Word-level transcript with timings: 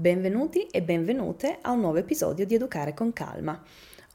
Benvenuti 0.00 0.66
e 0.70 0.80
benvenute 0.80 1.58
a 1.60 1.72
un 1.72 1.80
nuovo 1.80 1.98
episodio 1.98 2.46
di 2.46 2.54
Educare 2.54 2.94
con 2.94 3.12
Calma. 3.12 3.62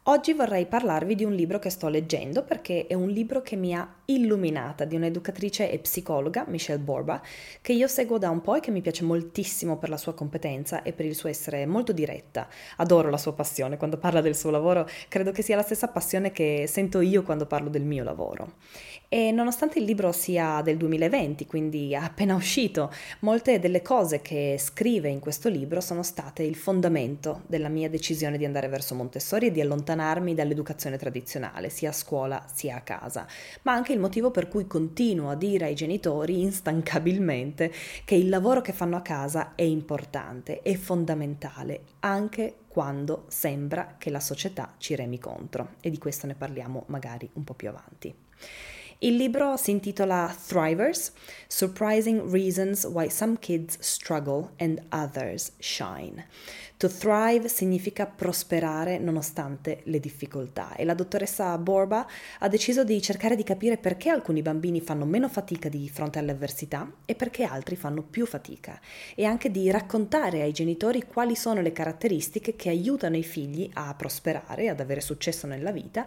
Oggi 0.05 0.33
vorrei 0.33 0.65
parlarvi 0.65 1.13
di 1.13 1.23
un 1.23 1.33
libro 1.33 1.59
che 1.59 1.69
sto 1.69 1.89
leggendo 1.89 2.43
perché 2.43 2.87
è 2.87 2.95
un 2.95 3.07
libro 3.07 3.43
che 3.43 3.55
mi 3.55 3.75
ha 3.75 3.87
illuminata 4.05 4.85
di 4.85 4.95
un'educatrice 4.95 5.71
e 5.71 5.79
psicologa, 5.79 6.45
Michelle 6.47 6.79
Borba, 6.79 7.21
che 7.61 7.73
io 7.73 7.87
seguo 7.87 8.17
da 8.17 8.29
un 8.29 8.41
po' 8.41 8.55
e 8.55 8.59
che 8.59 8.71
mi 8.71 8.81
piace 8.81 9.03
moltissimo 9.03 9.77
per 9.77 9.89
la 9.89 9.97
sua 9.97 10.13
competenza 10.13 10.83
e 10.83 10.93
per 10.93 11.05
il 11.05 11.15
suo 11.15 11.29
essere 11.29 11.65
molto 11.65 11.91
diretta. 11.91 12.47
Adoro 12.77 13.09
la 13.09 13.17
sua 13.17 13.33
passione, 13.33 13.77
quando 13.77 13.97
parla 13.97 14.21
del 14.21 14.35
suo 14.35 14.49
lavoro 14.49 14.87
credo 15.07 15.31
che 15.31 15.41
sia 15.41 15.55
la 15.55 15.63
stessa 15.63 15.87
passione 15.87 16.31
che 16.31 16.65
sento 16.67 17.01
io 17.01 17.23
quando 17.23 17.45
parlo 17.45 17.69
del 17.69 17.83
mio 17.83 18.03
lavoro. 18.03 18.53
E 19.07 19.31
nonostante 19.31 19.79
il 19.79 19.85
libro 19.85 20.11
sia 20.11 20.61
del 20.61 20.77
2020, 20.77 21.45
quindi 21.45 21.95
appena 21.95 22.35
uscito, 22.35 22.91
molte 23.19 23.59
delle 23.59 23.81
cose 23.81 24.21
che 24.21 24.57
scrive 24.59 25.09
in 25.09 25.19
questo 25.19 25.47
libro 25.47 25.79
sono 25.79 26.03
state 26.03 26.43
il 26.43 26.55
fondamento 26.55 27.43
della 27.47 27.69
mia 27.69 27.89
decisione 27.89 28.37
di 28.37 28.45
andare 28.45 28.67
verso 28.67 28.95
Montessori 28.95 29.47
e 29.47 29.51
di 29.51 29.61
allontanarmi 29.61 30.33
dall'educazione 30.33 30.97
tradizionale, 30.97 31.69
sia 31.69 31.89
a 31.89 31.93
scuola 31.93 32.45
sia 32.51 32.77
a 32.77 32.81
casa, 32.81 33.27
ma 33.61 33.73
anche 33.73 33.94
il 33.95 34.01
motivo 34.01 34.29
per 34.29 34.47
cui 34.47 34.67
continuo 34.67 35.29
a 35.29 35.35
dire 35.35 35.65
ai 35.65 35.73
genitori 35.73 36.41
instancabilmente 36.41 37.71
che 38.03 38.15
il 38.15 38.29
lavoro 38.29 38.61
che 38.61 38.73
fanno 38.73 38.97
a 38.97 39.01
casa 39.01 39.55
è 39.55 39.63
importante, 39.63 40.61
è 40.61 40.75
fondamentale, 40.75 41.83
anche 42.01 42.57
quando 42.67 43.23
sembra 43.27 43.95
che 43.97 44.09
la 44.09 44.19
società 44.19 44.75
ci 44.77 44.95
remi 44.95 45.17
contro 45.17 45.75
e 45.79 45.89
di 45.89 45.97
questo 45.97 46.27
ne 46.27 46.35
parliamo 46.35 46.83
magari 46.87 47.27
un 47.33 47.43
po' 47.43 47.53
più 47.53 47.69
avanti. 47.69 48.13
Il 48.99 49.17
libro 49.17 49.57
si 49.57 49.71
intitola 49.71 50.33
Thrivers, 50.47 51.11
Surprising 51.47 52.31
Reasons 52.31 52.85
Why 52.85 53.09
Some 53.09 53.37
Kids 53.39 53.77
Struggle 53.81 54.51
and 54.57 54.81
Others 54.89 55.51
Shine. 55.59 56.25
To 56.77 56.87
thrive 56.87 57.49
significa 57.49 58.05
prosperare 58.05 58.97
nonostante 58.97 59.81
le 59.83 59.99
difficoltà 59.99 60.75
e 60.75 60.85
la 60.85 60.93
dottoressa 60.93 61.57
Borba 61.57 62.07
ha 62.39 62.47
deciso 62.47 62.85
di 62.85 63.01
cercare 63.01 63.35
di 63.35 63.43
capire 63.43 63.77
perché 63.77 64.09
alcuni 64.09 64.41
bambini 64.41 64.79
fanno 64.79 65.05
meno 65.05 65.27
fatica 65.27 65.67
di 65.67 65.89
fronte 65.89 66.19
alle 66.19 66.31
avversità 66.31 66.89
e 67.05 67.15
perché 67.15 67.43
altri 67.43 67.75
fanno 67.75 68.01
più 68.01 68.25
fatica 68.25 68.79
e 69.13 69.25
anche 69.25 69.51
di 69.51 69.69
raccontare 69.71 70.41
ai 70.41 70.51
genitori 70.53 71.03
quali 71.03 71.35
sono 71.35 71.61
le 71.61 71.71
caratteristiche 71.73 72.55
che 72.55 72.69
aiutano 72.69 73.17
i 73.17 73.23
figli 73.23 73.69
a 73.73 73.93
prosperare, 73.93 74.69
ad 74.69 74.79
avere 74.79 75.01
successo 75.01 75.47
nella 75.47 75.71
vita 75.71 76.05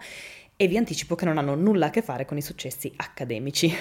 e 0.61 0.67
vi 0.67 0.77
anticipo 0.77 1.15
che 1.15 1.25
non 1.25 1.39
hanno 1.39 1.55
nulla 1.55 1.87
a 1.87 1.91
che 1.91 2.03
fare 2.03 2.25
con 2.25 2.37
i 2.37 2.43
successi 2.43 2.93
accademici. 2.97 3.73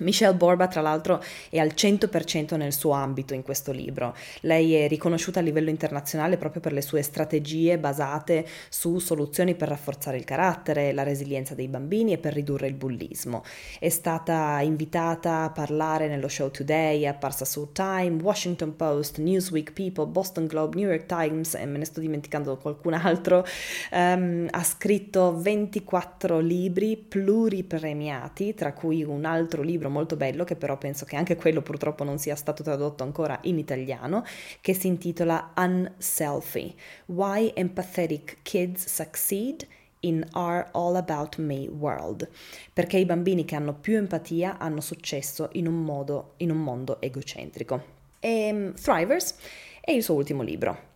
Michelle 0.00 0.34
Borba, 0.34 0.68
tra 0.68 0.80
l'altro, 0.80 1.22
è 1.50 1.58
al 1.58 1.72
100% 1.74 2.56
nel 2.56 2.72
suo 2.72 2.92
ambito 2.92 3.34
in 3.34 3.42
questo 3.42 3.72
libro. 3.72 4.16
Lei 4.40 4.72
è 4.72 4.88
riconosciuta 4.88 5.40
a 5.40 5.42
livello 5.42 5.68
internazionale 5.68 6.38
proprio 6.38 6.62
per 6.62 6.72
le 6.72 6.80
sue 6.80 7.02
strategie 7.02 7.78
basate 7.78 8.46
su 8.70 8.98
soluzioni 8.98 9.54
per 9.54 9.68
rafforzare 9.68 10.16
il 10.16 10.24
carattere, 10.24 10.94
la 10.94 11.02
resilienza 11.02 11.54
dei 11.54 11.68
bambini 11.68 12.14
e 12.14 12.18
per 12.18 12.32
ridurre 12.32 12.68
il 12.68 12.72
bullismo. 12.72 13.44
È 13.78 13.90
stata 13.90 14.60
invitata 14.62 15.42
a 15.42 15.50
parlare 15.50 16.08
nello 16.08 16.28
show 16.28 16.50
Today, 16.50 17.02
è 17.02 17.08
apparsa 17.08 17.44
su 17.44 17.68
Time, 17.72 18.22
Washington 18.22 18.74
Post, 18.74 19.18
Newsweek, 19.18 19.72
People, 19.72 20.06
Boston 20.06 20.46
Globe, 20.46 20.74
New 20.74 20.88
York 20.88 21.04
Times 21.04 21.52
e 21.54 21.66
me 21.66 21.76
ne 21.76 21.84
sto 21.84 22.00
dimenticando 22.00 22.56
qualcun 22.56 22.94
altro. 22.94 23.44
Um, 23.90 24.46
ha 24.48 24.64
scritto 24.64 25.36
24 25.38 26.38
libri 26.38 26.96
pluripremiati, 26.96 28.54
tra 28.54 28.72
cui 28.72 29.04
un 29.04 29.26
altro 29.26 29.60
libro 29.60 29.80
libro 29.82 29.90
molto 29.90 30.16
bello 30.16 30.44
che 30.44 30.54
però 30.54 30.78
penso 30.78 31.04
che 31.04 31.16
anche 31.16 31.34
quello 31.34 31.60
purtroppo 31.60 32.04
non 32.04 32.18
sia 32.18 32.36
stato 32.36 32.62
tradotto 32.62 33.02
ancora 33.02 33.38
in 33.42 33.58
italiano, 33.58 34.24
che 34.60 34.74
si 34.74 34.86
intitola 34.86 35.52
Unselfie, 35.56 36.74
Why 37.06 37.50
Empathetic 37.54 38.38
Kids 38.42 38.86
Succeed 38.86 39.66
in 40.00 40.24
Our 40.34 40.68
All 40.72 40.96
About 40.96 41.38
Me 41.38 41.66
World, 41.68 42.28
perché 42.72 42.98
i 42.98 43.04
bambini 43.04 43.44
che 43.44 43.56
hanno 43.56 43.74
più 43.74 43.96
empatia 43.96 44.58
hanno 44.58 44.80
successo 44.80 45.48
in 45.52 45.66
un, 45.66 45.82
modo, 45.82 46.34
in 46.38 46.50
un 46.50 46.62
mondo 46.62 47.00
egocentrico. 47.00 48.00
E 48.20 48.50
um, 48.52 48.74
Thrivers 48.74 49.34
è 49.80 49.90
il 49.90 50.02
suo 50.02 50.14
ultimo 50.14 50.42
libro. 50.42 50.90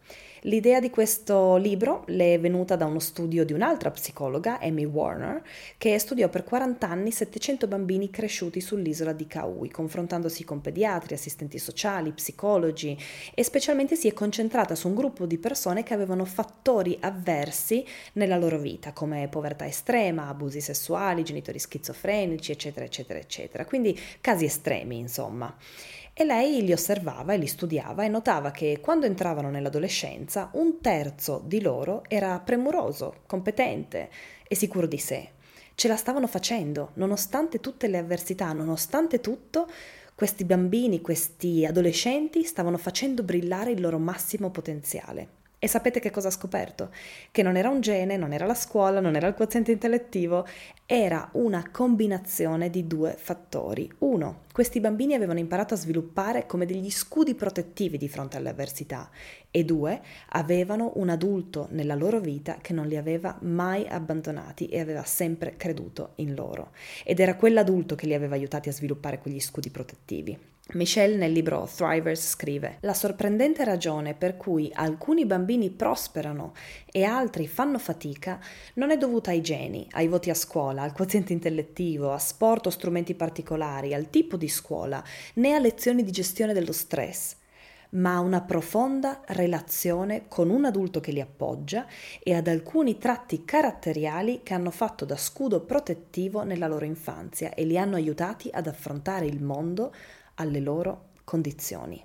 L'idea 0.47 0.79
di 0.79 0.91
questo 0.91 1.57
libro 1.57 2.05
le 2.07 2.35
è 2.35 2.39
venuta 2.39 2.77
da 2.77 2.85
uno 2.87 3.01
studio 3.01 3.45
di 3.45 3.53
un'altra 3.53 3.91
psicologa, 3.91 4.61
Amy 4.61 4.85
Warner, 4.85 5.43
che 5.77 5.99
studiò 5.99 6.29
per 6.29 6.45
40 6.45 6.89
anni 6.89 7.11
700 7.11 7.67
bambini 7.67 8.11
cresciuti 8.11 8.61
sull'isola 8.61 9.13
di 9.13 9.27
Kauai, 9.27 9.71
confrontandosi 9.71 10.45
con 10.45 10.61
pediatri, 10.61 11.15
assistenti 11.15 11.59
sociali, 11.59 12.13
psicologi 12.13 12.97
e 13.35 13.43
specialmente 13.43 13.97
si 13.97 14.07
è 14.07 14.13
concentrata 14.13 14.77
su 14.77 14.87
un 14.87 14.95
gruppo 14.95 15.27
di 15.27 15.37
persone 15.37 15.83
che 15.83 15.95
avevano 15.95 16.25
fattori 16.25 16.97
avversi 17.01 17.85
nella 18.13 18.39
loro 18.39 18.61
vita, 18.61 18.93
come 18.93 19.27
povertà 19.27 19.67
estrema, 19.67 20.29
abusi 20.29 20.61
sessuali, 20.61 21.25
genitori 21.25 21.59
schizofrenici, 21.59 22.53
eccetera, 22.53 22.85
eccetera, 22.85 23.19
eccetera. 23.19 23.65
Quindi 23.65 23.99
casi 24.21 24.45
estremi, 24.45 24.97
insomma. 24.97 25.53
E 26.19 26.25
lei 26.25 26.65
li 26.65 26.73
osservava 26.73 27.35
e 27.35 27.37
li 27.37 27.47
studiava 27.47 28.03
e 28.03 28.09
notava 28.09 28.51
che 28.51 28.81
quando 28.81 29.05
entravano 29.05 29.51
nell'adolescenza 29.51 30.49
un 30.55 30.81
terzo 30.81 31.43
di 31.45 31.61
loro 31.61 32.05
era 32.09 32.41
premuroso, 32.41 33.17
competente 33.27 34.09
e 34.49 34.55
sicuro 34.55 34.87
di 34.87 34.97
sé. 34.97 35.33
Ce 35.75 35.89
la 35.89 35.97
stavano 35.97 36.27
facendo, 36.27 36.93
nonostante 36.95 37.61
tutte 37.61 37.87
le 37.87 37.99
avversità, 37.99 38.51
nonostante 38.55 39.21
tutto, 39.21 39.69
questi 40.15 40.45
bambini, 40.45 41.03
questi 41.03 41.67
adolescenti 41.67 42.45
stavano 42.45 42.79
facendo 42.79 43.23
brillare 43.23 43.73
il 43.73 43.83
loro 43.83 43.99
massimo 43.99 44.51
potenziale. 44.51 45.36
E 45.59 45.69
sapete 45.69 46.01
che 46.01 46.11
cosa 46.11 46.29
ha 46.29 46.33
scoperto? 46.33 46.91
Che 47.31 47.43
non 47.43 47.57
era 47.57 47.71
un 47.71 47.81
gene, 47.81 48.19
non 48.19 48.35
era 48.35 48.45
la 48.45 48.55
scuola, 48.55 49.01
non 49.01 49.17
era 49.17 49.27
il 49.27 49.33
quoziente 49.33 49.73
intellettivo, 49.73 50.47
era 50.85 51.31
una 51.33 51.71
combinazione 51.71 52.69
di 52.69 52.87
due 52.87 53.15
fattori. 53.17 53.91
Uno, 54.01 54.43
questi 54.53 54.81
bambini 54.81 55.15
avevano 55.15 55.39
imparato 55.39 55.73
a 55.73 55.79
sviluppare 55.79 56.45
come 56.45 56.67
degli 56.67 56.91
scudi 56.91 57.35
protettivi 57.35 57.97
di 57.97 58.07
fronte 58.07 58.37
alle 58.37 58.51
avversità 58.51 59.09
e 59.51 59.65
due, 59.65 60.03
avevano 60.29 60.93
un 60.97 61.09
adulto 61.09 61.69
nella 61.71 61.95
loro 61.95 62.21
vita 62.21 62.59
che 62.61 62.75
non 62.75 62.87
li 62.87 62.99
aveva 62.99 63.39
mai 63.41 63.87
abbandonati 63.89 64.69
e 64.69 64.79
aveva 64.79 65.05
sempre 65.05 65.57
creduto 65.57 66.13
in 66.17 66.35
loro. 66.35 66.73
Ed 67.03 67.19
era 67.19 67.35
quell'adulto 67.35 67.95
che 67.95 68.07
li 68.07 68.15
aveva 68.15 68.35
aiutati 68.35 68.69
a 68.69 68.73
sviluppare 68.73 69.19
quegli 69.19 69.41
scudi 69.41 69.71
protettivi. 69.71 70.39
Michelle 70.73 71.15
nel 71.15 71.31
libro 71.31 71.69
Thrivers 71.73 72.31
scrive 72.31 72.79
La 72.81 72.93
sorprendente 72.93 73.63
ragione 73.63 74.15
per 74.15 74.37
cui 74.37 74.69
alcuni 74.75 75.25
bambini 75.25 75.71
prosperano 75.71 76.55
e 76.91 77.05
altri 77.05 77.47
fanno 77.47 77.79
fatica 77.79 78.41
non 78.75 78.91
è 78.91 78.99
dovuta 78.99 79.31
ai 79.31 79.43
geni, 79.43 79.87
ai 79.93 80.09
voti 80.09 80.29
a 80.29 80.35
scuola, 80.35 80.83
al 80.83 80.93
quoziente 80.93 81.33
intellettivo, 81.33 82.11
a 82.13 82.19
sport 82.19 82.67
o 82.67 82.71
strumenti 82.71 83.15
particolari, 83.15 83.95
al 83.95 84.11
tipo 84.11 84.37
di 84.37 84.49
scuola, 84.49 85.03
né 85.35 85.55
a 85.55 85.61
lezioni 85.61 86.03
di 86.03 86.11
gestione 86.11 86.53
dello 86.53 86.73
stress 86.73 87.37
ma 87.89 88.17
a 88.17 88.21
una 88.21 88.41
profonda 88.41 89.23
relazione 89.27 90.25
con 90.27 90.51
un 90.51 90.65
adulto 90.65 90.99
che 90.99 91.13
li 91.13 91.21
appoggia 91.21 91.87
e 92.21 92.35
ad 92.35 92.49
alcuni 92.49 92.99
tratti 92.99 93.45
caratteriali 93.45 94.41
che 94.43 94.55
hanno 94.55 94.73
fatto 94.73 95.05
da 95.05 95.17
scudo 95.17 95.61
protettivo 95.61 96.43
nella 96.43 96.67
loro 96.67 96.85
infanzia 96.85 97.55
e 97.55 97.65
li 97.65 97.79
hanno 97.79 97.95
aiutati 97.95 98.51
ad 98.53 98.67
affrontare 98.67 99.27
il 99.27 99.41
mondo 99.41 99.95
alle 100.37 100.61
loro 100.61 101.11
condizioni. 101.25 102.05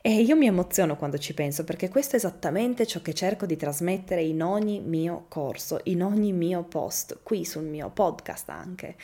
E 0.00 0.20
io 0.20 0.36
mi 0.36 0.46
emoziono 0.46 0.96
quando 0.96 1.18
ci 1.18 1.34
penso 1.34 1.64
perché 1.64 1.88
questo 1.88 2.14
è 2.14 2.18
esattamente 2.18 2.86
ciò 2.86 3.02
che 3.02 3.14
cerco 3.14 3.46
di 3.46 3.56
trasmettere 3.56 4.22
in 4.22 4.42
ogni 4.42 4.80
mio 4.80 5.26
corso, 5.28 5.80
in 5.84 6.02
ogni 6.02 6.32
mio 6.32 6.62
post, 6.62 7.18
qui 7.22 7.44
sul 7.44 7.64
mio 7.64 7.90
podcast 7.90 8.48
anche. 8.48 8.96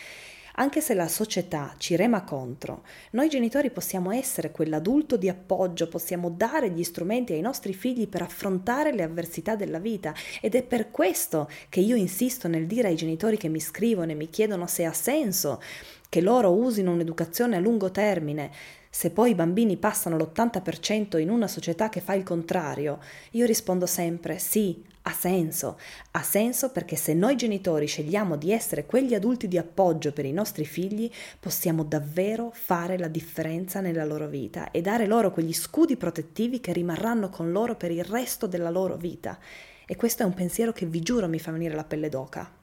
Anche 0.56 0.80
se 0.80 0.94
la 0.94 1.08
società 1.08 1.74
ci 1.78 1.96
rema 1.96 2.22
contro, 2.22 2.84
noi 3.10 3.28
genitori 3.28 3.70
possiamo 3.70 4.12
essere 4.12 4.52
quell'adulto 4.52 5.16
di 5.16 5.28
appoggio, 5.28 5.88
possiamo 5.88 6.30
dare 6.30 6.70
gli 6.70 6.84
strumenti 6.84 7.32
ai 7.32 7.40
nostri 7.40 7.74
figli 7.74 8.06
per 8.06 8.22
affrontare 8.22 8.92
le 8.92 9.02
avversità 9.02 9.56
della 9.56 9.80
vita. 9.80 10.14
Ed 10.40 10.54
è 10.54 10.62
per 10.62 10.92
questo 10.92 11.50
che 11.68 11.80
io 11.80 11.96
insisto 11.96 12.46
nel 12.46 12.68
dire 12.68 12.86
ai 12.86 12.94
genitori 12.94 13.36
che 13.36 13.48
mi 13.48 13.58
scrivono 13.58 14.12
e 14.12 14.14
mi 14.14 14.30
chiedono 14.30 14.68
se 14.68 14.84
ha 14.84 14.92
senso 14.92 15.60
che 16.08 16.20
loro 16.20 16.52
usino 16.52 16.92
un'educazione 16.92 17.56
a 17.56 17.60
lungo 17.60 17.90
termine, 17.90 18.52
se 18.94 19.10
poi 19.10 19.32
i 19.32 19.34
bambini 19.34 19.76
passano 19.76 20.16
l'80% 20.16 21.18
in 21.18 21.28
una 21.28 21.48
società 21.48 21.88
che 21.88 22.00
fa 22.00 22.14
il 22.14 22.22
contrario, 22.22 23.00
io 23.32 23.44
rispondo 23.44 23.86
sempre 23.86 24.38
sì, 24.38 24.84
ha 25.02 25.10
senso. 25.10 25.80
Ha 26.12 26.22
senso 26.22 26.70
perché 26.70 26.94
se 26.94 27.12
noi 27.12 27.34
genitori 27.34 27.88
scegliamo 27.88 28.36
di 28.36 28.52
essere 28.52 28.86
quegli 28.86 29.12
adulti 29.12 29.48
di 29.48 29.58
appoggio 29.58 30.12
per 30.12 30.26
i 30.26 30.32
nostri 30.32 30.64
figli, 30.64 31.10
possiamo 31.40 31.82
davvero 31.82 32.52
fare 32.54 32.96
la 32.96 33.08
differenza 33.08 33.80
nella 33.80 34.04
loro 34.04 34.28
vita 34.28 34.70
e 34.70 34.80
dare 34.80 35.08
loro 35.08 35.32
quegli 35.32 35.52
scudi 35.52 35.96
protettivi 35.96 36.60
che 36.60 36.72
rimarranno 36.72 37.30
con 37.30 37.50
loro 37.50 37.74
per 37.74 37.90
il 37.90 38.04
resto 38.04 38.46
della 38.46 38.70
loro 38.70 38.94
vita. 38.94 39.40
E 39.86 39.96
questo 39.96 40.22
è 40.22 40.26
un 40.26 40.34
pensiero 40.34 40.72
che 40.72 40.86
vi 40.86 41.00
giuro 41.00 41.26
mi 41.26 41.40
fa 41.40 41.50
venire 41.50 41.74
la 41.74 41.82
pelle 41.82 42.08
d'oca. 42.08 42.62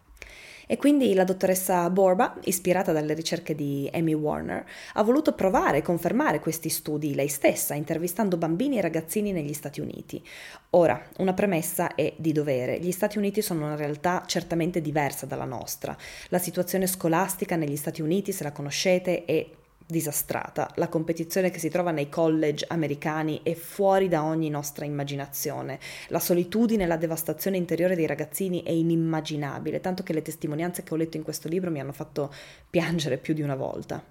E 0.72 0.78
quindi 0.78 1.14
la 1.14 1.26
dottoressa 1.26 1.90
Borba, 1.90 2.38
ispirata 2.46 2.94
dalle 2.94 3.14
ricerche 3.14 3.56
di 3.56 3.90
Amy 3.92 4.14
Warner, 4.14 4.64
ha 4.94 5.04
voluto 5.04 5.34
provare 5.34 5.80
e 5.80 5.82
confermare 5.82 6.40
questi 6.40 6.70
studi 6.70 7.14
lei 7.14 7.28
stessa, 7.28 7.74
intervistando 7.74 8.38
bambini 8.38 8.78
e 8.78 8.82
ragazzini 8.82 9.34
negli 9.34 9.52
Stati 9.52 9.82
Uniti. 9.82 10.26
Ora, 10.70 11.06
una 11.18 11.34
premessa 11.34 11.94
è 11.94 12.14
di 12.16 12.32
dovere. 12.32 12.80
Gli 12.80 12.94
Stati 12.94 13.18
Uniti 13.18 13.42
sono 13.42 13.66
una 13.66 13.76
realtà 13.76 14.24
certamente 14.26 14.80
diversa 14.80 15.26
dalla 15.26 15.44
nostra. 15.44 15.94
La 16.30 16.40
situazione 16.40 16.88
scolastica 16.88 17.58
negli 17.58 17.76
Stati 17.76 18.02
Uniti, 18.02 18.32
se 18.32 18.46
la 18.46 18.54
conoscete, 18.54 19.26
è 19.26 19.46
disastrata. 19.92 20.72
La 20.76 20.88
competizione 20.88 21.52
che 21.52 21.60
si 21.60 21.70
trova 21.70 21.92
nei 21.92 22.10
college 22.10 22.66
americani 22.68 23.42
è 23.44 23.54
fuori 23.54 24.08
da 24.08 24.24
ogni 24.24 24.50
nostra 24.50 24.86
immaginazione. 24.86 25.80
La 26.08 26.20
solitudine 26.20 26.84
e 26.84 26.88
la 26.88 26.98
devastazione 26.98 27.58
interiore 27.58 27.96
dei 27.96 28.08
ragazzini 28.08 28.64
è 28.64 28.72
inimmaginabile, 28.72 29.80
tanto 29.80 30.02
che 30.02 30.14
le 30.14 30.24
testimonianze 30.24 30.82
che 30.82 30.94
ho 30.94 30.98
letto 30.98 31.18
in 31.18 31.24
questo 31.24 31.48
libro 31.48 31.70
mi 31.70 31.80
hanno 31.80 31.94
fatto 31.94 32.34
piangere 32.70 33.18
più 33.18 33.36
di 33.36 33.44
una 33.44 33.56
volta. 33.56 34.04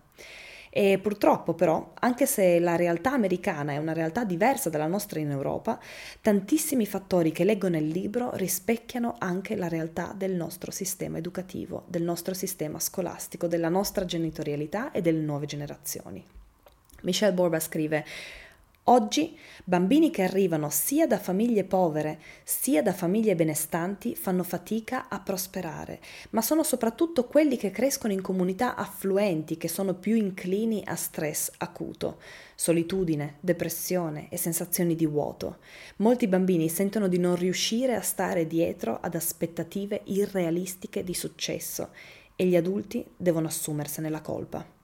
E 0.72 0.98
purtroppo 1.02 1.54
però, 1.54 1.94
anche 1.98 2.26
se 2.26 2.60
la 2.60 2.76
realtà 2.76 3.10
americana 3.10 3.72
è 3.72 3.76
una 3.76 3.92
realtà 3.92 4.24
diversa 4.24 4.70
dalla 4.70 4.86
nostra 4.86 5.18
in 5.18 5.30
Europa, 5.30 5.80
tantissimi 6.20 6.86
fattori 6.86 7.32
che 7.32 7.42
leggo 7.42 7.68
nel 7.68 7.88
libro 7.88 8.30
rispecchiano 8.34 9.16
anche 9.18 9.56
la 9.56 9.66
realtà 9.66 10.14
del 10.16 10.30
nostro 10.30 10.70
sistema 10.70 11.18
educativo, 11.18 11.84
del 11.88 12.02
nostro 12.02 12.34
sistema 12.34 12.78
scolastico, 12.78 13.48
della 13.48 13.68
nostra 13.68 14.04
genitorialità 14.04 14.92
e 14.92 15.02
delle 15.02 15.18
nuove 15.18 15.46
generazioni. 15.46 16.24
Michelle 17.02 17.32
Borba 17.32 17.58
scrive 17.58 18.04
Oggi 18.84 19.38
bambini 19.62 20.10
che 20.10 20.22
arrivano 20.22 20.70
sia 20.70 21.06
da 21.06 21.18
famiglie 21.18 21.64
povere 21.64 22.18
sia 22.42 22.82
da 22.82 22.94
famiglie 22.94 23.36
benestanti 23.36 24.16
fanno 24.16 24.42
fatica 24.42 25.08
a 25.08 25.20
prosperare, 25.20 26.00
ma 26.30 26.40
sono 26.40 26.62
soprattutto 26.64 27.26
quelli 27.26 27.58
che 27.58 27.70
crescono 27.70 28.14
in 28.14 28.22
comunità 28.22 28.74
affluenti 28.74 29.58
che 29.58 29.68
sono 29.68 29.94
più 29.94 30.16
inclini 30.16 30.82
a 30.86 30.96
stress 30.96 31.52
acuto, 31.58 32.20
solitudine, 32.54 33.36
depressione 33.40 34.28
e 34.30 34.38
sensazioni 34.38 34.96
di 34.96 35.06
vuoto. 35.06 35.58
Molti 35.96 36.26
bambini 36.26 36.70
sentono 36.70 37.06
di 37.06 37.18
non 37.18 37.36
riuscire 37.36 37.94
a 37.94 38.00
stare 38.00 38.46
dietro 38.46 38.98
ad 39.00 39.14
aspettative 39.14 40.00
irrealistiche 40.04 41.04
di 41.04 41.14
successo 41.14 41.90
e 42.34 42.46
gli 42.46 42.56
adulti 42.56 43.04
devono 43.14 43.46
assumersene 43.46 44.08
la 44.08 44.22
colpa. 44.22 44.79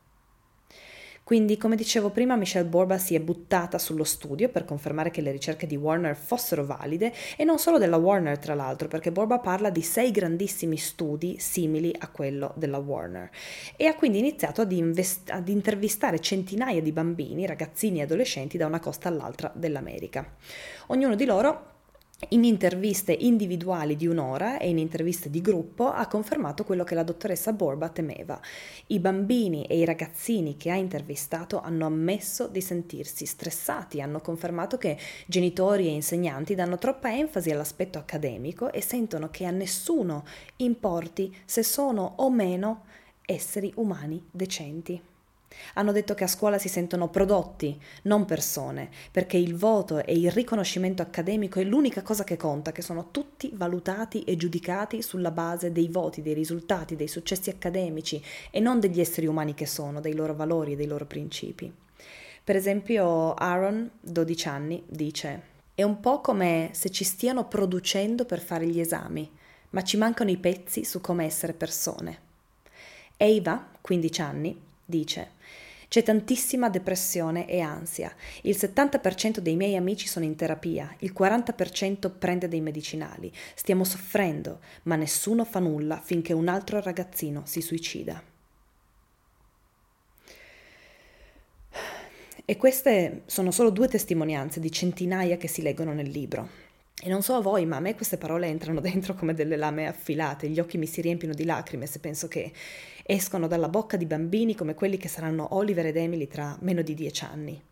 Quindi, 1.26 1.56
come 1.56 1.74
dicevo 1.74 2.10
prima, 2.10 2.36
Michelle 2.36 2.68
Borba 2.68 2.98
si 2.98 3.16
è 3.16 3.20
buttata 3.20 3.78
sullo 3.78 4.04
studio 4.04 4.48
per 4.48 4.64
confermare 4.64 5.10
che 5.10 5.20
le 5.20 5.32
ricerche 5.32 5.66
di 5.66 5.74
Warner 5.74 6.14
fossero 6.14 6.64
valide 6.64 7.12
e 7.36 7.42
non 7.42 7.58
solo 7.58 7.78
della 7.78 7.96
Warner, 7.96 8.38
tra 8.38 8.54
l'altro, 8.54 8.86
perché 8.86 9.10
Borba 9.10 9.40
parla 9.40 9.68
di 9.70 9.82
sei 9.82 10.12
grandissimi 10.12 10.76
studi 10.76 11.40
simili 11.40 11.92
a 11.98 12.10
quello 12.10 12.52
della 12.54 12.78
Warner 12.78 13.28
e 13.74 13.86
ha 13.86 13.96
quindi 13.96 14.18
iniziato 14.18 14.60
ad, 14.60 14.70
invest- 14.70 15.30
ad 15.30 15.48
intervistare 15.48 16.20
centinaia 16.20 16.80
di 16.80 16.92
bambini, 16.92 17.44
ragazzini 17.44 17.98
e 17.98 18.02
adolescenti 18.02 18.56
da 18.56 18.66
una 18.66 18.78
costa 18.78 19.08
all'altra 19.08 19.50
dell'America. 19.52 20.32
Ognuno 20.86 21.16
di 21.16 21.24
loro 21.24 21.74
in 22.30 22.44
interviste 22.44 23.12
individuali 23.12 23.94
di 23.94 24.06
un'ora 24.06 24.58
e 24.58 24.70
in 24.70 24.78
interviste 24.78 25.28
di 25.28 25.42
gruppo 25.42 25.90
ha 25.90 26.06
confermato 26.06 26.64
quello 26.64 26.82
che 26.82 26.94
la 26.94 27.02
dottoressa 27.02 27.52
Borba 27.52 27.90
temeva. 27.90 28.40
I 28.86 28.98
bambini 29.00 29.66
e 29.66 29.78
i 29.78 29.84
ragazzini 29.84 30.56
che 30.56 30.70
ha 30.70 30.76
intervistato 30.76 31.60
hanno 31.60 31.84
ammesso 31.84 32.46
di 32.46 32.62
sentirsi 32.62 33.26
stressati, 33.26 34.00
hanno 34.00 34.20
confermato 34.20 34.78
che 34.78 34.96
genitori 35.26 35.88
e 35.88 35.92
insegnanti 35.92 36.54
danno 36.54 36.78
troppa 36.78 37.14
enfasi 37.14 37.50
all'aspetto 37.50 37.98
accademico 37.98 38.72
e 38.72 38.80
sentono 38.80 39.28
che 39.28 39.44
a 39.44 39.50
nessuno 39.50 40.24
importi 40.56 41.34
se 41.44 41.62
sono 41.62 42.14
o 42.16 42.30
meno 42.30 42.84
esseri 43.26 43.70
umani 43.76 44.26
decenti. 44.30 45.14
Hanno 45.74 45.92
detto 45.92 46.14
che 46.14 46.24
a 46.24 46.28
scuola 46.28 46.58
si 46.58 46.68
sentono 46.68 47.08
prodotti, 47.08 47.80
non 48.02 48.24
persone, 48.24 48.90
perché 49.10 49.36
il 49.36 49.56
voto 49.56 50.04
e 50.04 50.14
il 50.14 50.30
riconoscimento 50.30 51.02
accademico 51.02 51.60
è 51.60 51.64
l'unica 51.64 52.02
cosa 52.02 52.24
che 52.24 52.36
conta, 52.36 52.72
che 52.72 52.82
sono 52.82 53.10
tutti 53.10 53.50
valutati 53.54 54.24
e 54.24 54.36
giudicati 54.36 55.02
sulla 55.02 55.30
base 55.30 55.72
dei 55.72 55.88
voti, 55.88 56.22
dei 56.22 56.34
risultati, 56.34 56.96
dei 56.96 57.08
successi 57.08 57.50
accademici 57.50 58.22
e 58.50 58.60
non 58.60 58.80
degli 58.80 59.00
esseri 59.00 59.26
umani 59.26 59.54
che 59.54 59.66
sono, 59.66 60.00
dei 60.00 60.14
loro 60.14 60.34
valori 60.34 60.72
e 60.72 60.76
dei 60.76 60.86
loro 60.86 61.06
principi. 61.06 61.72
Per 62.44 62.54
esempio 62.54 63.34
Aaron, 63.34 63.90
12 64.00 64.48
anni, 64.48 64.82
dice 64.86 65.54
è 65.76 65.82
un 65.82 66.00
po' 66.00 66.22
come 66.22 66.70
se 66.72 66.88
ci 66.88 67.04
stiano 67.04 67.48
producendo 67.48 68.24
per 68.24 68.40
fare 68.40 68.66
gli 68.66 68.80
esami, 68.80 69.30
ma 69.70 69.84
ci 69.84 69.98
mancano 69.98 70.30
i 70.30 70.38
pezzi 70.38 70.86
su 70.86 71.02
come 71.02 71.26
essere 71.26 71.52
persone. 71.52 72.18
Eva, 73.18 73.72
15 73.82 74.20
anni, 74.22 74.58
dice 74.82 75.32
c'è 75.88 76.02
tantissima 76.02 76.68
depressione 76.68 77.48
e 77.48 77.60
ansia. 77.60 78.14
Il 78.42 78.56
70% 78.56 79.38
dei 79.38 79.56
miei 79.56 79.76
amici 79.76 80.06
sono 80.06 80.24
in 80.24 80.36
terapia, 80.36 80.94
il 81.00 81.14
40% 81.16 82.10
prende 82.18 82.48
dei 82.48 82.60
medicinali. 82.60 83.32
Stiamo 83.54 83.84
soffrendo, 83.84 84.60
ma 84.84 84.96
nessuno 84.96 85.44
fa 85.44 85.58
nulla 85.58 86.00
finché 86.02 86.32
un 86.32 86.48
altro 86.48 86.80
ragazzino 86.80 87.42
si 87.44 87.60
suicida. 87.60 88.22
E 92.48 92.56
queste 92.56 93.22
sono 93.26 93.50
solo 93.50 93.70
due 93.70 93.88
testimonianze 93.88 94.60
di 94.60 94.70
centinaia 94.70 95.36
che 95.36 95.48
si 95.48 95.62
leggono 95.62 95.92
nel 95.92 96.08
libro. 96.08 96.64
E 97.02 97.08
non 97.10 97.20
so 97.20 97.34
a 97.34 97.40
voi, 97.40 97.66
ma 97.66 97.76
a 97.76 97.80
me 97.80 97.94
queste 97.94 98.16
parole 98.16 98.46
entrano 98.46 98.78
dentro 98.80 99.14
come 99.14 99.34
delle 99.34 99.56
lame 99.56 99.86
affilate, 99.86 100.48
gli 100.48 100.60
occhi 100.60 100.78
mi 100.78 100.86
si 100.86 101.00
riempiono 101.00 101.34
di 101.34 101.44
lacrime 101.44 101.86
se 101.86 101.98
penso 101.98 102.28
che 102.28 102.52
escono 103.08 103.46
dalla 103.46 103.68
bocca 103.68 103.96
di 103.96 104.04
bambini 104.04 104.56
come 104.56 104.74
quelli 104.74 104.96
che 104.96 105.06
saranno 105.06 105.54
Oliver 105.54 105.86
ed 105.86 105.96
Emily 105.96 106.26
tra 106.26 106.56
meno 106.60 106.82
di 106.82 106.94
dieci 106.94 107.24
anni. 107.24 107.62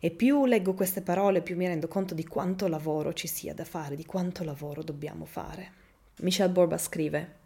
E 0.00 0.10
più 0.10 0.46
leggo 0.46 0.72
queste 0.74 1.02
parole, 1.02 1.42
più 1.42 1.56
mi 1.56 1.66
rendo 1.66 1.86
conto 1.86 2.14
di 2.14 2.26
quanto 2.26 2.66
lavoro 2.66 3.12
ci 3.12 3.26
sia 3.26 3.54
da 3.54 3.64
fare, 3.64 3.96
di 3.96 4.06
quanto 4.06 4.42
lavoro 4.42 4.82
dobbiamo 4.82 5.26
fare. 5.26 5.72
Michelle 6.20 6.52
Borba 6.52 6.78
scrive: 6.78 7.40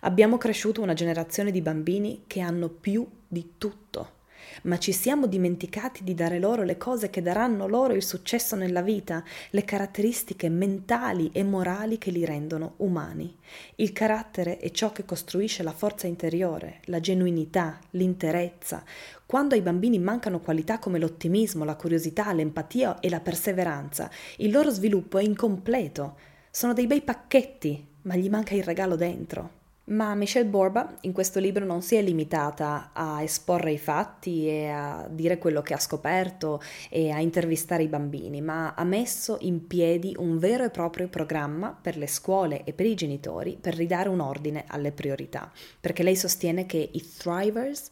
Abbiamo 0.00 0.36
cresciuto 0.36 0.82
una 0.82 0.94
generazione 0.94 1.50
di 1.50 1.62
bambini 1.62 2.24
che 2.26 2.40
hanno 2.40 2.68
più 2.68 3.06
di 3.26 3.54
tutto 3.58 4.18
ma 4.62 4.78
ci 4.78 4.92
siamo 4.92 5.26
dimenticati 5.26 6.04
di 6.04 6.14
dare 6.14 6.38
loro 6.38 6.62
le 6.62 6.76
cose 6.76 7.10
che 7.10 7.22
daranno 7.22 7.66
loro 7.66 7.94
il 7.94 8.02
successo 8.02 8.56
nella 8.56 8.82
vita, 8.82 9.22
le 9.50 9.64
caratteristiche 9.64 10.48
mentali 10.48 11.30
e 11.32 11.42
morali 11.42 11.98
che 11.98 12.10
li 12.10 12.24
rendono 12.24 12.74
umani. 12.78 13.36
Il 13.76 13.92
carattere 13.92 14.58
è 14.58 14.70
ciò 14.70 14.92
che 14.92 15.04
costruisce 15.04 15.62
la 15.62 15.72
forza 15.72 16.06
interiore, 16.06 16.80
la 16.84 17.00
genuinità, 17.00 17.78
l'interezza. 17.90 18.84
Quando 19.26 19.54
ai 19.54 19.62
bambini 19.62 19.98
mancano 19.98 20.40
qualità 20.40 20.78
come 20.78 20.98
l'ottimismo, 20.98 21.64
la 21.64 21.76
curiosità, 21.76 22.32
l'empatia 22.32 23.00
e 23.00 23.08
la 23.08 23.20
perseveranza, 23.20 24.10
il 24.38 24.50
loro 24.50 24.70
sviluppo 24.70 25.18
è 25.18 25.22
incompleto. 25.22 26.16
Sono 26.50 26.72
dei 26.72 26.86
bei 26.86 27.02
pacchetti, 27.02 27.86
ma 28.02 28.16
gli 28.16 28.28
manca 28.28 28.54
il 28.54 28.64
regalo 28.64 28.96
dentro. 28.96 29.59
Ma 29.90 30.14
Michelle 30.14 30.48
Borba 30.48 30.94
in 31.00 31.12
questo 31.12 31.40
libro 31.40 31.64
non 31.64 31.82
si 31.82 31.96
è 31.96 32.02
limitata 32.02 32.90
a 32.92 33.22
esporre 33.22 33.72
i 33.72 33.78
fatti 33.78 34.46
e 34.46 34.68
a 34.68 35.08
dire 35.10 35.36
quello 35.38 35.62
che 35.62 35.74
ha 35.74 35.80
scoperto 35.80 36.62
e 36.88 37.10
a 37.10 37.18
intervistare 37.18 37.82
i 37.82 37.88
bambini, 37.88 38.40
ma 38.40 38.74
ha 38.74 38.84
messo 38.84 39.38
in 39.40 39.66
piedi 39.66 40.14
un 40.16 40.38
vero 40.38 40.62
e 40.62 40.70
proprio 40.70 41.08
programma 41.08 41.76
per 41.78 41.96
le 41.96 42.06
scuole 42.06 42.62
e 42.62 42.72
per 42.72 42.86
i 42.86 42.94
genitori 42.94 43.58
per 43.60 43.74
ridare 43.74 44.08
un 44.08 44.20
ordine 44.20 44.64
alle 44.68 44.92
priorità, 44.92 45.50
perché 45.80 46.04
lei 46.04 46.14
sostiene 46.14 46.66
che 46.66 46.88
i 46.92 47.04
thrivers 47.16 47.88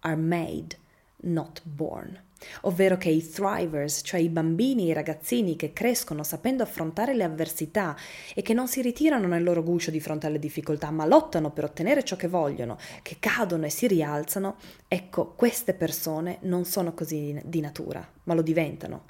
are 0.00 0.16
made, 0.16 0.76
not 1.18 1.62
born 1.62 2.24
ovvero 2.62 2.96
che 2.96 3.08
i 3.08 3.26
thrivers, 3.26 4.02
cioè 4.04 4.20
i 4.20 4.28
bambini 4.28 4.86
e 4.86 4.90
i 4.90 4.92
ragazzini 4.92 5.56
che 5.56 5.72
crescono 5.72 6.22
sapendo 6.22 6.62
affrontare 6.62 7.14
le 7.14 7.24
avversità 7.24 7.96
e 8.34 8.42
che 8.42 8.54
non 8.54 8.68
si 8.68 8.82
ritirano 8.82 9.26
nel 9.26 9.42
loro 9.42 9.62
guscio 9.62 9.90
di 9.90 10.00
fronte 10.00 10.26
alle 10.26 10.38
difficoltà, 10.38 10.90
ma 10.90 11.06
lottano 11.06 11.50
per 11.50 11.64
ottenere 11.64 12.04
ciò 12.04 12.16
che 12.16 12.28
vogliono, 12.28 12.78
che 13.02 13.16
cadono 13.18 13.66
e 13.66 13.70
si 13.70 13.86
rialzano, 13.86 14.56
ecco, 14.88 15.34
queste 15.34 15.74
persone 15.74 16.38
non 16.42 16.64
sono 16.64 16.94
così 16.94 17.40
di 17.44 17.60
natura, 17.60 18.06
ma 18.24 18.34
lo 18.34 18.42
diventano 18.42 19.04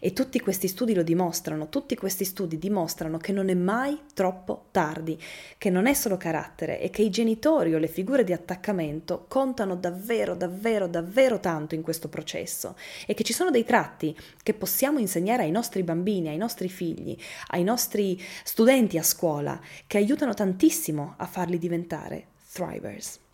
e 0.00 0.12
tutti 0.14 0.40
questi 0.40 0.66
studi 0.66 0.94
lo 0.94 1.02
dimostrano, 1.02 1.68
tutti 1.68 1.94
questi 1.94 2.24
studi 2.24 2.58
dimostrano 2.58 3.18
che 3.18 3.30
non 3.32 3.50
è 3.50 3.54
mai 3.54 3.96
troppo 4.14 4.64
tardi, 4.70 5.16
che 5.58 5.70
non 5.70 5.86
è 5.86 5.92
solo 5.92 6.16
carattere 6.16 6.80
e 6.80 6.90
che 6.90 7.02
i 7.02 7.10
genitori 7.10 7.74
o 7.74 7.78
le 7.78 7.86
figure 7.86 8.24
di 8.24 8.32
attaccamento 8.32 9.26
contano 9.28 9.76
davvero, 9.76 10.34
davvero, 10.34 10.88
davvero 10.88 11.38
tanto 11.38 11.74
in 11.74 11.82
questo 11.82 12.08
processo 12.08 12.76
e 13.06 13.14
che 13.14 13.22
ci 13.22 13.34
sono 13.34 13.50
dei 13.50 13.64
tratti 13.64 14.16
che 14.42 14.54
possiamo 14.54 14.98
insegnare 14.98 15.42
ai 15.42 15.50
nostri 15.50 15.82
bambini, 15.82 16.28
ai 16.28 16.38
nostri 16.38 16.68
figli, 16.68 17.16
ai 17.48 17.62
nostri 17.62 18.20
studenti 18.42 18.96
a 18.96 19.02
scuola, 19.02 19.60
che 19.86 19.98
aiutano 19.98 20.32
tantissimo 20.32 21.14
a 21.18 21.26
farli 21.26 21.58
diventare 21.58 22.28
thrivers. 22.52 23.28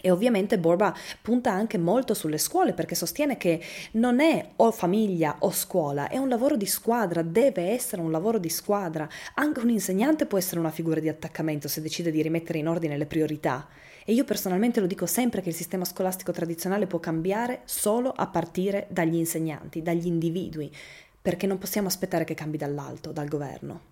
E 0.00 0.10
ovviamente 0.10 0.58
Borba 0.58 0.92
punta 1.20 1.52
anche 1.52 1.78
molto 1.78 2.12
sulle 2.12 2.38
scuole 2.38 2.72
perché 2.72 2.96
sostiene 2.96 3.36
che 3.36 3.62
non 3.92 4.18
è 4.18 4.50
o 4.56 4.72
famiglia 4.72 5.36
o 5.40 5.52
scuola, 5.52 6.08
è 6.08 6.16
un 6.16 6.28
lavoro 6.28 6.56
di 6.56 6.66
squadra, 6.66 7.22
deve 7.22 7.68
essere 7.68 8.02
un 8.02 8.10
lavoro 8.10 8.38
di 8.38 8.48
squadra. 8.48 9.08
Anche 9.34 9.60
un 9.60 9.70
insegnante 9.70 10.26
può 10.26 10.38
essere 10.38 10.58
una 10.58 10.72
figura 10.72 10.98
di 10.98 11.08
attaccamento 11.08 11.68
se 11.68 11.80
decide 11.80 12.10
di 12.10 12.20
rimettere 12.20 12.58
in 12.58 12.66
ordine 12.66 12.96
le 12.96 13.06
priorità. 13.06 13.68
E 14.04 14.12
io 14.12 14.24
personalmente 14.24 14.80
lo 14.80 14.86
dico 14.86 15.06
sempre 15.06 15.40
che 15.40 15.50
il 15.50 15.54
sistema 15.54 15.84
scolastico 15.84 16.32
tradizionale 16.32 16.88
può 16.88 16.98
cambiare 16.98 17.60
solo 17.64 18.10
a 18.10 18.26
partire 18.26 18.88
dagli 18.90 19.14
insegnanti, 19.14 19.82
dagli 19.82 20.06
individui, 20.06 20.74
perché 21.20 21.46
non 21.46 21.58
possiamo 21.58 21.86
aspettare 21.86 22.24
che 22.24 22.34
cambi 22.34 22.56
dall'alto, 22.56 23.12
dal 23.12 23.28
governo. 23.28 23.91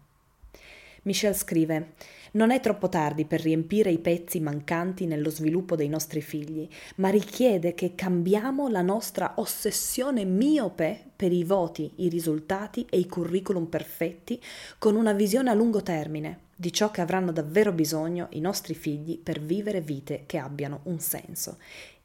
Michelle 1.02 1.34
scrive 1.34 1.92
non 2.32 2.50
è 2.50 2.60
troppo 2.60 2.88
tardi 2.88 3.24
per 3.24 3.40
riempire 3.40 3.90
i 3.90 3.98
pezzi 3.98 4.38
mancanti 4.38 5.06
nello 5.06 5.30
sviluppo 5.30 5.74
dei 5.74 5.88
nostri 5.88 6.20
figli, 6.20 6.68
ma 6.96 7.08
richiede 7.08 7.74
che 7.74 7.94
cambiamo 7.94 8.68
la 8.68 8.82
nostra 8.82 9.32
ossessione 9.36 10.24
miope 10.24 11.06
per 11.16 11.32
i 11.32 11.42
voti, 11.42 11.90
i 11.96 12.08
risultati 12.08 12.86
e 12.88 12.98
i 12.98 13.06
curriculum 13.06 13.66
perfetti 13.66 14.40
con 14.78 14.94
una 14.94 15.12
visione 15.12 15.50
a 15.50 15.54
lungo 15.54 15.82
termine 15.82 16.48
di 16.54 16.72
ciò 16.72 16.90
che 16.90 17.00
avranno 17.00 17.32
davvero 17.32 17.72
bisogno 17.72 18.28
i 18.32 18.40
nostri 18.40 18.74
figli 18.74 19.18
per 19.18 19.40
vivere 19.40 19.80
vite 19.80 20.24
che 20.26 20.36
abbiano 20.36 20.80
un 20.84 21.00
senso. 21.00 21.56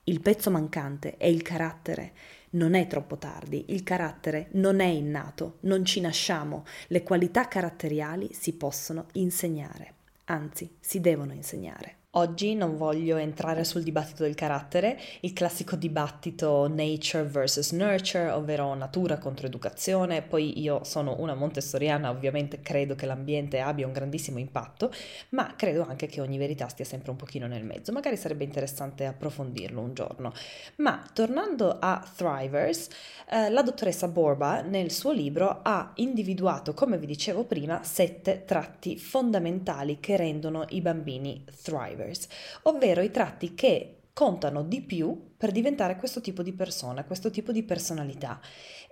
Il 0.05 0.21
pezzo 0.21 0.49
mancante 0.49 1.17
è 1.17 1.25
il 1.25 1.41
carattere 1.41 2.13
non 2.55 2.73
è 2.73 2.87
troppo 2.87 3.17
tardi, 3.17 3.65
il 3.69 3.83
carattere 3.83 4.47
non 4.51 4.79
è 4.79 4.85
innato, 4.85 5.57
non 5.61 5.85
ci 5.85 6.01
nasciamo, 6.01 6.65
le 6.87 7.03
qualità 7.03 7.47
caratteriali 7.47 8.29
si 8.33 8.53
possono 8.53 9.05
insegnare, 9.13 9.93
anzi 10.25 10.75
si 10.79 10.99
devono 10.99 11.33
insegnare. 11.33 12.03
Oggi 12.17 12.55
non 12.55 12.77
voglio 12.77 13.17
entrare 13.17 13.65
sul 13.65 13.83
dibattito 13.83 14.23
del 14.23 14.35
carattere, 14.35 14.97
il 15.19 15.33
classico 15.33 15.75
dibattito 15.75 16.65
nature 16.65 17.23
versus 17.23 17.73
nurture, 17.73 18.29
ovvero 18.29 18.73
natura 18.73 19.17
contro 19.17 19.47
educazione. 19.47 20.21
Poi 20.21 20.61
io 20.61 20.85
sono 20.85 21.17
una 21.19 21.33
montessoriana, 21.33 22.09
ovviamente 22.09 22.61
credo 22.61 22.95
che 22.95 23.05
l'ambiente 23.05 23.59
abbia 23.59 23.85
un 23.85 23.91
grandissimo 23.91 24.39
impatto, 24.39 24.93
ma 25.31 25.55
credo 25.57 25.85
anche 25.85 26.07
che 26.07 26.21
ogni 26.21 26.37
verità 26.37 26.69
stia 26.69 26.85
sempre 26.85 27.11
un 27.11 27.17
pochino 27.17 27.47
nel 27.47 27.65
mezzo. 27.65 27.91
Magari 27.91 28.15
sarebbe 28.15 28.45
interessante 28.45 29.05
approfondirlo 29.05 29.81
un 29.81 29.93
giorno. 29.93 30.31
Ma 30.77 31.03
tornando 31.11 31.79
a 31.81 32.01
Thrivers, 32.15 32.87
eh, 33.29 33.49
la 33.49 33.61
dottoressa 33.61 34.07
Borba 34.07 34.61
nel 34.61 34.89
suo 34.89 35.11
libro 35.11 35.59
ha 35.61 35.91
individuato, 35.95 36.73
come 36.73 36.97
vi 36.97 37.07
dicevo 37.07 37.43
prima, 37.43 37.83
sette 37.83 38.45
tratti 38.45 38.97
fondamentali 38.97 39.99
che 39.99 40.15
rendono 40.15 40.63
i 40.69 40.79
bambini 40.79 41.43
thrivers 41.61 42.04
drivers, 42.05 42.27
ovvero 42.63 43.01
i 43.01 43.11
tratti 43.11 43.53
che 43.53 44.01
contano 44.13 44.63
di 44.63 44.81
più 44.81 45.33
per 45.35 45.51
diventare 45.51 45.97
questo 45.97 46.21
tipo 46.21 46.41
di 46.41 46.53
persona, 46.53 47.03
questo 47.03 47.29
tipo 47.29 47.51
di 47.51 47.63
personalità 47.63 48.39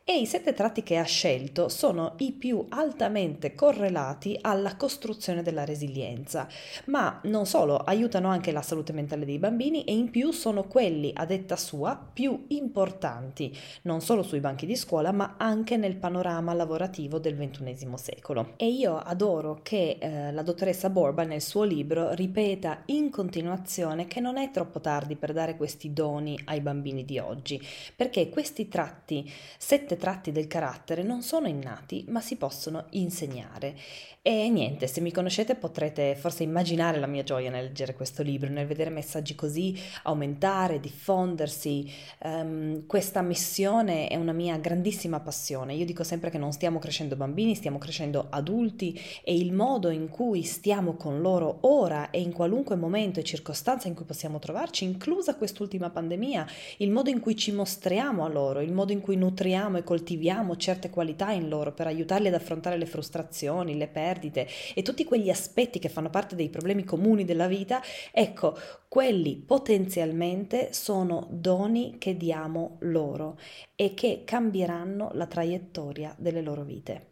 e 0.05 0.19
i 0.19 0.25
sette 0.25 0.53
tratti 0.53 0.83
che 0.83 0.97
ha 0.97 1.03
scelto 1.03 1.69
sono 1.69 2.15
i 2.17 2.33
più 2.33 2.65
altamente 2.67 3.55
correlati 3.55 4.37
alla 4.41 4.75
costruzione 4.75 5.43
della 5.43 5.63
resilienza, 5.63 6.45
ma 6.85 7.21
non 7.23 7.45
solo, 7.45 7.77
aiutano 7.77 8.27
anche 8.27 8.51
la 8.51 8.61
salute 8.61 8.91
mentale 8.91 9.23
dei 9.23 9.39
bambini 9.39 9.85
e 9.85 9.93
in 9.93 10.09
più 10.09 10.31
sono 10.31 10.65
quelli, 10.65 11.11
a 11.13 11.25
detta 11.25 11.55
sua, 11.55 11.97
più 12.11 12.45
importanti, 12.49 13.55
non 13.83 14.01
solo 14.01 14.23
sui 14.23 14.41
banchi 14.41 14.65
di 14.65 14.75
scuola, 14.75 15.13
ma 15.13 15.35
anche 15.37 15.77
nel 15.77 15.95
panorama 15.95 16.53
lavorativo 16.53 17.17
del 17.17 17.37
XXI 17.37 17.93
secolo. 17.95 18.55
E 18.57 18.67
io 18.67 18.97
adoro 18.97 19.61
che 19.63 19.97
eh, 19.99 20.33
la 20.33 20.41
dottoressa 20.41 20.89
Borba 20.89 21.23
nel 21.23 21.41
suo 21.41 21.63
libro 21.63 22.13
ripeta 22.13 22.81
in 22.87 23.09
continuazione 23.09 24.05
che 24.07 24.19
non 24.19 24.37
è 24.37 24.51
troppo 24.51 24.81
tardi 24.81 25.15
per 25.15 25.31
dare 25.31 25.55
questi 25.55 25.93
doni 25.93 26.37
ai 26.45 26.59
bambini 26.59 27.05
di 27.05 27.19
oggi, 27.19 27.61
perché 27.95 28.27
questi 28.27 28.67
tratti, 28.67 29.31
sette 29.57 29.91
tratti 29.97 30.31
del 30.31 30.47
carattere 30.47 31.03
non 31.03 31.21
sono 31.21 31.47
innati, 31.47 32.05
ma 32.09 32.21
si 32.21 32.35
possono 32.35 32.85
insegnare. 32.91 33.75
E 34.25 34.47
niente, 34.47 34.87
se 34.87 35.01
mi 35.01 35.11
conoscete 35.11 35.53
potrete 35.55 36.15
forse 36.15 36.43
immaginare 36.43 36.97
la 36.97 37.07
mia 37.07 37.23
gioia 37.23 37.49
nel 37.49 37.65
leggere 37.65 37.93
questo 37.93 38.23
libro, 38.23 38.49
nel 38.49 38.65
vedere 38.65 38.89
messaggi 38.89 39.35
così 39.35 39.77
aumentare, 40.03 40.79
diffondersi. 40.79 41.91
Um, 42.23 42.85
questa 42.85 43.21
missione 43.21 44.07
è 44.07 44.15
una 44.15 44.31
mia 44.31 44.55
grandissima 44.55 45.19
passione. 45.19 45.73
Io 45.73 45.83
dico 45.83 46.05
sempre 46.05 46.29
che 46.29 46.37
non 46.37 46.53
stiamo 46.53 46.79
crescendo 46.79 47.17
bambini, 47.17 47.53
stiamo 47.53 47.77
crescendo 47.77 48.27
adulti 48.29 48.97
e 49.25 49.35
il 49.35 49.51
modo 49.51 49.89
in 49.89 50.07
cui 50.07 50.43
stiamo 50.43 50.93
con 50.93 51.19
loro 51.19 51.57
ora 51.63 52.09
e 52.09 52.21
in 52.21 52.31
qualunque 52.31 52.77
momento 52.77 53.19
e 53.19 53.23
circostanza 53.23 53.89
in 53.89 53.93
cui 53.93 54.05
possiamo 54.05 54.39
trovarci, 54.39 54.85
inclusa 54.85 55.35
quest'ultima 55.35 55.89
pandemia, 55.89 56.47
il 56.77 56.91
modo 56.91 57.09
in 57.09 57.19
cui 57.19 57.35
ci 57.35 57.51
mostriamo 57.51 58.23
a 58.23 58.29
loro, 58.29 58.61
il 58.61 58.71
modo 58.71 58.93
in 58.93 59.01
cui 59.01 59.17
nutriamo 59.17 59.79
e 59.79 59.83
coltiviamo 59.83 60.55
certe 60.55 60.89
qualità 60.89 61.31
in 61.31 61.49
loro 61.49 61.73
per 61.73 61.87
aiutarli 61.87 62.29
ad 62.29 62.35
affrontare 62.35 62.77
le 62.77 62.85
frustrazioni, 62.85 63.75
le 63.75 63.87
perdite 64.13 64.47
e 64.73 64.81
tutti 64.81 65.03
quegli 65.03 65.29
aspetti 65.29 65.79
che 65.79 65.89
fanno 65.89 66.09
parte 66.09 66.35
dei 66.35 66.49
problemi 66.49 66.83
comuni 66.83 67.25
della 67.25 67.47
vita, 67.47 67.81
ecco, 68.11 68.57
quelli 68.87 69.37
potenzialmente 69.37 70.71
sono 70.71 71.27
doni 71.31 71.95
che 71.97 72.15
diamo 72.15 72.77
loro 72.81 73.39
e 73.75 73.93
che 73.93 74.21
cambieranno 74.25 75.11
la 75.13 75.25
traiettoria 75.25 76.15
delle 76.17 76.41
loro 76.41 76.63
vite. 76.63 77.07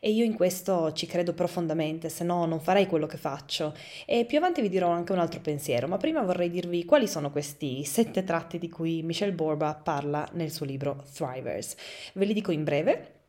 E 0.00 0.10
io 0.10 0.24
in 0.24 0.34
questo 0.34 0.92
ci 0.92 1.06
credo 1.06 1.32
profondamente, 1.32 2.10
se 2.10 2.24
no 2.24 2.44
non 2.44 2.60
farei 2.60 2.86
quello 2.86 3.06
che 3.06 3.16
faccio. 3.16 3.74
E 4.04 4.26
più 4.26 4.36
avanti 4.36 4.60
vi 4.60 4.68
dirò 4.68 4.88
anche 4.90 5.12
un 5.12 5.18
altro 5.18 5.40
pensiero, 5.40 5.88
ma 5.88 5.96
prima 5.96 6.20
vorrei 6.20 6.50
dirvi 6.50 6.84
quali 6.84 7.08
sono 7.08 7.30
questi 7.30 7.82
sette 7.84 8.22
tratti 8.22 8.58
di 8.58 8.68
cui 8.68 9.02
Michelle 9.02 9.32
Borba 9.32 9.74
parla 9.74 10.28
nel 10.32 10.50
suo 10.50 10.66
libro 10.66 11.04
Thrivers. 11.14 11.74
Ve 12.12 12.24
li 12.26 12.34
dico 12.34 12.52
in 12.52 12.64
breve. 12.64 13.21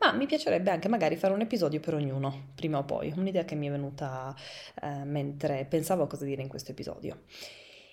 Ma 0.00 0.12
mi 0.12 0.26
piacerebbe 0.26 0.70
anche 0.70 0.88
magari 0.88 1.14
fare 1.16 1.32
un 1.32 1.42
episodio 1.42 1.78
per 1.78 1.94
ognuno, 1.94 2.48
prima 2.56 2.78
o 2.78 2.84
poi, 2.84 3.12
un'idea 3.16 3.44
che 3.44 3.54
mi 3.54 3.68
è 3.68 3.70
venuta 3.70 4.34
eh, 4.82 5.04
mentre 5.04 5.64
pensavo 5.64 6.02
a 6.02 6.06
cosa 6.08 6.24
dire 6.24 6.42
in 6.42 6.48
questo 6.48 6.72
episodio. 6.72 7.22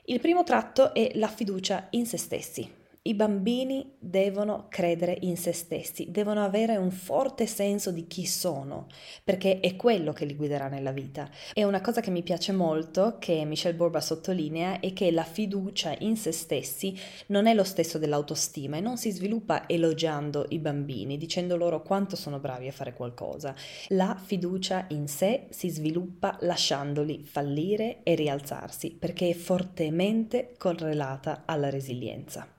Il 0.05 0.19
primo 0.19 0.43
tratto 0.43 0.93
è 0.93 1.11
la 1.15 1.27
fiducia 1.27 1.87
in 1.91 2.07
se 2.07 2.17
stessi. 2.17 2.82
I 3.05 3.15
bambini 3.15 3.95
devono 3.99 4.67
credere 4.69 5.17
in 5.23 5.35
se 5.35 5.51
stessi, 5.51 6.09
devono 6.09 6.41
avere 6.41 6.77
un 6.77 6.89
forte 6.89 7.47
senso 7.47 7.91
di 7.91 8.07
chi 8.07 8.25
sono, 8.25 8.87
perché 9.25 9.59
è 9.59 9.75
quello 9.75 10.13
che 10.13 10.23
li 10.23 10.37
guiderà 10.37 10.69
nella 10.69 10.93
vita. 10.93 11.29
E 11.51 11.65
una 11.65 11.81
cosa 11.81 11.99
che 11.99 12.11
mi 12.11 12.23
piace 12.23 12.53
molto, 12.53 13.17
che 13.19 13.43
Michelle 13.43 13.75
Borba 13.75 13.99
sottolinea, 13.99 14.79
è 14.79 14.93
che 14.93 15.11
la 15.11 15.25
fiducia 15.25 15.93
in 15.99 16.15
se 16.15 16.31
stessi 16.31 16.97
non 17.27 17.45
è 17.45 17.53
lo 17.53 17.65
stesso 17.65 17.97
dell'autostima 17.97 18.77
e 18.77 18.79
non 18.79 18.95
si 18.95 19.11
sviluppa 19.11 19.67
elogiando 19.67 20.45
i 20.47 20.59
bambini, 20.59 21.17
dicendo 21.17 21.57
loro 21.57 21.81
quanto 21.81 22.15
sono 22.15 22.39
bravi 22.39 22.69
a 22.69 22.71
fare 22.71 22.93
qualcosa. 22.93 23.53
La 23.89 24.17
fiducia 24.17 24.85
in 24.91 25.09
sé 25.09 25.47
si 25.49 25.67
sviluppa 25.67 26.37
lasciandoli 26.39 27.21
fallire 27.25 27.99
e 28.03 28.15
rialzarsi, 28.15 28.95
perché 28.97 29.27
è 29.27 29.33
fortemente 29.33 30.53
correlata 30.57 31.43
alla 31.45 31.69
resilienza. 31.69 32.52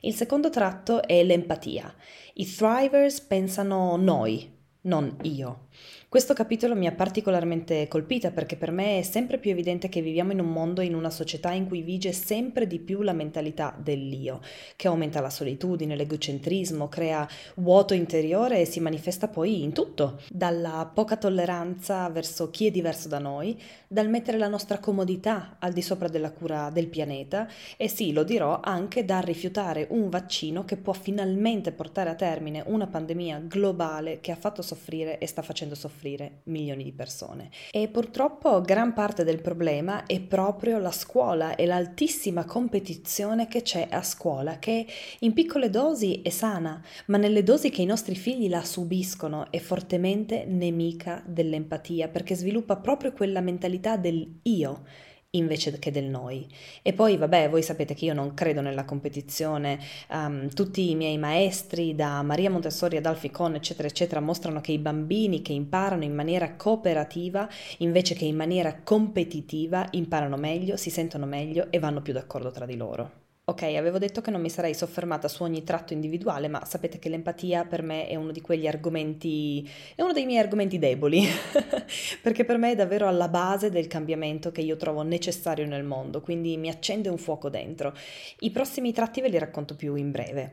Il 0.00 0.14
secondo 0.14 0.50
tratto 0.50 1.02
è 1.02 1.22
l'empatia. 1.22 1.94
I 2.34 2.46
thrivers 2.46 3.20
pensano 3.20 3.96
noi, 3.96 4.50
non 4.82 5.16
io. 5.22 5.67
Questo 6.10 6.32
capitolo 6.32 6.74
mi 6.74 6.86
ha 6.86 6.92
particolarmente 6.92 7.86
colpita 7.86 8.30
perché 8.30 8.56
per 8.56 8.70
me 8.70 8.98
è 8.98 9.02
sempre 9.02 9.36
più 9.36 9.50
evidente 9.50 9.90
che 9.90 10.00
viviamo 10.00 10.32
in 10.32 10.40
un 10.40 10.50
mondo, 10.50 10.80
in 10.80 10.94
una 10.94 11.10
società 11.10 11.50
in 11.50 11.66
cui 11.68 11.82
vige 11.82 12.12
sempre 12.12 12.66
di 12.66 12.78
più 12.78 13.02
la 13.02 13.12
mentalità 13.12 13.76
dell'io, 13.78 14.40
che 14.74 14.88
aumenta 14.88 15.20
la 15.20 15.28
solitudine, 15.28 15.96
l'egocentrismo, 15.96 16.88
crea 16.88 17.28
vuoto 17.56 17.92
interiore 17.92 18.60
e 18.60 18.64
si 18.64 18.80
manifesta 18.80 19.28
poi 19.28 19.62
in 19.62 19.74
tutto, 19.74 20.18
dalla 20.30 20.90
poca 20.90 21.18
tolleranza 21.18 22.08
verso 22.08 22.48
chi 22.48 22.68
è 22.68 22.70
diverso 22.70 23.08
da 23.08 23.18
noi, 23.18 23.60
dal 23.86 24.08
mettere 24.08 24.38
la 24.38 24.48
nostra 24.48 24.78
comodità 24.78 25.56
al 25.58 25.74
di 25.74 25.82
sopra 25.82 26.08
della 26.08 26.32
cura 26.32 26.70
del 26.70 26.86
pianeta 26.86 27.46
e 27.76 27.86
sì, 27.86 28.12
lo 28.14 28.22
dirò, 28.22 28.60
anche 28.62 29.04
dal 29.04 29.22
rifiutare 29.22 29.86
un 29.90 30.08
vaccino 30.08 30.64
che 30.64 30.78
può 30.78 30.94
finalmente 30.94 31.70
portare 31.70 32.08
a 32.08 32.14
termine 32.14 32.62
una 32.64 32.86
pandemia 32.86 33.42
globale 33.44 34.20
che 34.20 34.32
ha 34.32 34.36
fatto 34.36 34.62
soffrire 34.62 35.18
e 35.18 35.26
sta 35.26 35.42
facendo 35.42 35.67
soffrire 35.74 35.96
soffrire 35.98 36.40
milioni 36.44 36.84
di 36.84 36.92
persone. 36.92 37.50
E 37.70 37.88
purtroppo 37.88 38.60
gran 38.60 38.92
parte 38.92 39.24
del 39.24 39.40
problema 39.40 40.06
è 40.06 40.20
proprio 40.20 40.78
la 40.78 40.92
scuola 40.92 41.56
e 41.56 41.66
l'altissima 41.66 42.44
competizione 42.44 43.48
che 43.48 43.62
c'è 43.62 43.88
a 43.90 44.02
scuola, 44.02 44.58
che 44.58 44.86
in 45.20 45.32
piccole 45.32 45.70
dosi 45.70 46.22
è 46.22 46.30
sana, 46.30 46.82
ma 47.06 47.16
nelle 47.18 47.42
dosi 47.42 47.70
che 47.70 47.82
i 47.82 47.86
nostri 47.86 48.14
figli 48.14 48.48
la 48.48 48.62
subiscono 48.62 49.50
è 49.50 49.58
fortemente 49.58 50.44
nemica 50.46 51.22
dell'empatia, 51.26 52.08
perché 52.08 52.34
sviluppa 52.34 52.76
proprio 52.76 53.12
quella 53.12 53.40
mentalità 53.40 53.96
del 53.96 54.40
io 54.42 54.84
invece 55.32 55.78
che 55.78 55.90
del 55.90 56.06
noi. 56.06 56.46
E 56.80 56.94
poi, 56.94 57.18
vabbè, 57.18 57.50
voi 57.50 57.62
sapete 57.62 57.94
che 57.94 58.06
io 58.06 58.14
non 58.14 58.32
credo 58.32 58.62
nella 58.62 58.86
competizione, 58.86 59.78
um, 60.10 60.48
tutti 60.48 60.90
i 60.90 60.94
miei 60.94 61.18
maestri, 61.18 61.94
da 61.94 62.22
Maria 62.22 62.50
Montessori 62.50 62.96
ad 62.96 63.04
Alficon, 63.04 63.54
eccetera, 63.54 63.88
eccetera, 63.88 64.20
mostrano 64.20 64.60
che 64.62 64.72
i 64.72 64.78
bambini 64.78 65.42
che 65.42 65.52
imparano 65.52 66.04
in 66.04 66.14
maniera 66.14 66.54
cooperativa, 66.56 67.46
invece 67.78 68.14
che 68.14 68.24
in 68.24 68.36
maniera 68.36 68.80
competitiva, 68.82 69.86
imparano 69.92 70.36
meglio, 70.36 70.76
si 70.76 70.88
sentono 70.88 71.26
meglio 71.26 71.66
e 71.70 71.78
vanno 71.78 72.00
più 72.00 72.14
d'accordo 72.14 72.50
tra 72.50 72.64
di 72.64 72.76
loro. 72.76 73.27
Ok, 73.48 73.62
avevo 73.62 73.96
detto 73.96 74.20
che 74.20 74.30
non 74.30 74.42
mi 74.42 74.50
sarei 74.50 74.74
soffermata 74.74 75.26
su 75.26 75.42
ogni 75.42 75.64
tratto 75.64 75.94
individuale, 75.94 76.48
ma 76.48 76.66
sapete 76.66 76.98
che 76.98 77.08
l'empatia 77.08 77.64
per 77.64 77.80
me 77.80 78.06
è 78.06 78.14
uno 78.14 78.30
di 78.30 78.42
quegli 78.42 78.66
argomenti, 78.66 79.66
è 79.94 80.02
uno 80.02 80.12
dei 80.12 80.26
miei 80.26 80.40
argomenti 80.40 80.78
deboli, 80.78 81.26
perché 82.20 82.44
per 82.44 82.58
me 82.58 82.72
è 82.72 82.74
davvero 82.74 83.08
alla 83.08 83.28
base 83.28 83.70
del 83.70 83.86
cambiamento 83.86 84.52
che 84.52 84.60
io 84.60 84.76
trovo 84.76 85.00
necessario 85.00 85.64
nel 85.66 85.82
mondo, 85.82 86.20
quindi 86.20 86.58
mi 86.58 86.68
accende 86.68 87.08
un 87.08 87.16
fuoco 87.16 87.48
dentro. 87.48 87.94
I 88.40 88.50
prossimi 88.50 88.92
tratti 88.92 89.22
ve 89.22 89.30
li 89.30 89.38
racconto 89.38 89.74
più 89.76 89.94
in 89.94 90.10
breve. 90.10 90.52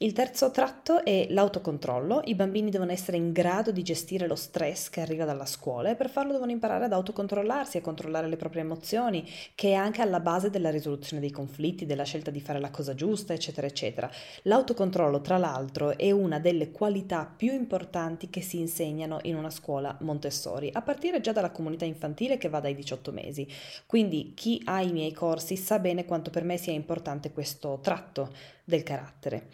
Il 0.00 0.12
terzo 0.12 0.52
tratto 0.52 1.04
è 1.04 1.26
l'autocontrollo. 1.28 2.20
I 2.26 2.36
bambini 2.36 2.70
devono 2.70 2.92
essere 2.92 3.16
in 3.16 3.32
grado 3.32 3.72
di 3.72 3.82
gestire 3.82 4.28
lo 4.28 4.36
stress 4.36 4.90
che 4.90 5.00
arriva 5.00 5.24
dalla 5.24 5.44
scuola 5.44 5.90
e 5.90 5.96
per 5.96 6.08
farlo 6.08 6.30
devono 6.30 6.52
imparare 6.52 6.84
ad 6.84 6.92
autocontrollarsi, 6.92 7.78
a 7.78 7.80
controllare 7.80 8.28
le 8.28 8.36
proprie 8.36 8.62
emozioni, 8.62 9.28
che 9.56 9.70
è 9.70 9.74
anche 9.74 10.00
alla 10.00 10.20
base 10.20 10.50
della 10.50 10.70
risoluzione 10.70 11.20
dei 11.20 11.32
conflitti, 11.32 11.84
della 11.84 12.04
scelta 12.04 12.30
di 12.30 12.40
fare 12.40 12.60
la 12.60 12.70
cosa 12.70 12.94
giusta, 12.94 13.32
eccetera, 13.32 13.66
eccetera. 13.66 14.08
L'autocontrollo, 14.42 15.20
tra 15.20 15.36
l'altro, 15.36 15.98
è 15.98 16.12
una 16.12 16.38
delle 16.38 16.70
qualità 16.70 17.28
più 17.36 17.52
importanti 17.52 18.30
che 18.30 18.40
si 18.40 18.60
insegnano 18.60 19.18
in 19.22 19.34
una 19.34 19.50
scuola 19.50 19.96
Montessori, 20.02 20.70
a 20.72 20.82
partire 20.82 21.20
già 21.20 21.32
dalla 21.32 21.50
comunità 21.50 21.84
infantile 21.84 22.38
che 22.38 22.48
va 22.48 22.60
dai 22.60 22.76
18 22.76 23.10
mesi. 23.10 23.48
Quindi 23.84 24.30
chi 24.36 24.62
ha 24.66 24.80
i 24.80 24.92
miei 24.92 25.12
corsi 25.12 25.56
sa 25.56 25.80
bene 25.80 26.04
quanto 26.04 26.30
per 26.30 26.44
me 26.44 26.56
sia 26.56 26.72
importante 26.72 27.32
questo 27.32 27.80
tratto 27.82 28.56
del 28.68 28.82
carattere. 28.82 29.48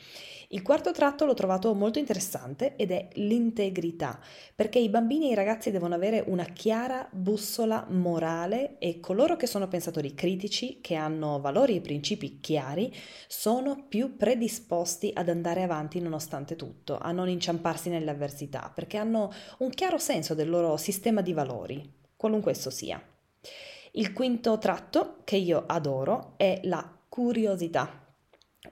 Il 0.48 0.62
quarto 0.62 0.90
tratto 0.90 1.24
l'ho 1.24 1.34
trovato 1.34 1.72
molto 1.72 2.00
interessante 2.00 2.74
ed 2.74 2.90
è 2.90 3.08
l'integrità, 3.14 4.20
perché 4.54 4.80
i 4.80 4.88
bambini 4.88 5.28
e 5.28 5.32
i 5.32 5.36
ragazzi 5.36 5.70
devono 5.70 5.94
avere 5.94 6.24
una 6.26 6.44
chiara 6.44 7.08
bussola 7.12 7.86
morale 7.88 8.76
e 8.78 8.98
coloro 8.98 9.36
che 9.36 9.46
sono 9.46 9.68
pensatori 9.68 10.14
critici, 10.14 10.80
che 10.80 10.96
hanno 10.96 11.40
valori 11.40 11.76
e 11.76 11.80
principi 11.80 12.40
chiari, 12.40 12.92
sono 13.28 13.84
più 13.88 14.16
predisposti 14.16 15.12
ad 15.14 15.28
andare 15.28 15.62
avanti 15.62 16.00
nonostante 16.00 16.56
tutto, 16.56 16.98
a 16.98 17.12
non 17.12 17.28
inciamparsi 17.28 17.88
nelle 17.88 18.10
avversità, 18.10 18.70
perché 18.74 18.96
hanno 18.96 19.32
un 19.58 19.70
chiaro 19.70 19.98
senso 19.98 20.34
del 20.34 20.50
loro 20.50 20.76
sistema 20.76 21.20
di 21.20 21.32
valori, 21.32 21.88
qualunque 22.16 22.50
esso 22.50 22.70
sia. 22.70 23.00
Il 23.92 24.12
quinto 24.12 24.58
tratto 24.58 25.18
che 25.22 25.36
io 25.36 25.62
adoro 25.66 26.34
è 26.36 26.60
la 26.64 26.98
curiosità. 27.08 28.03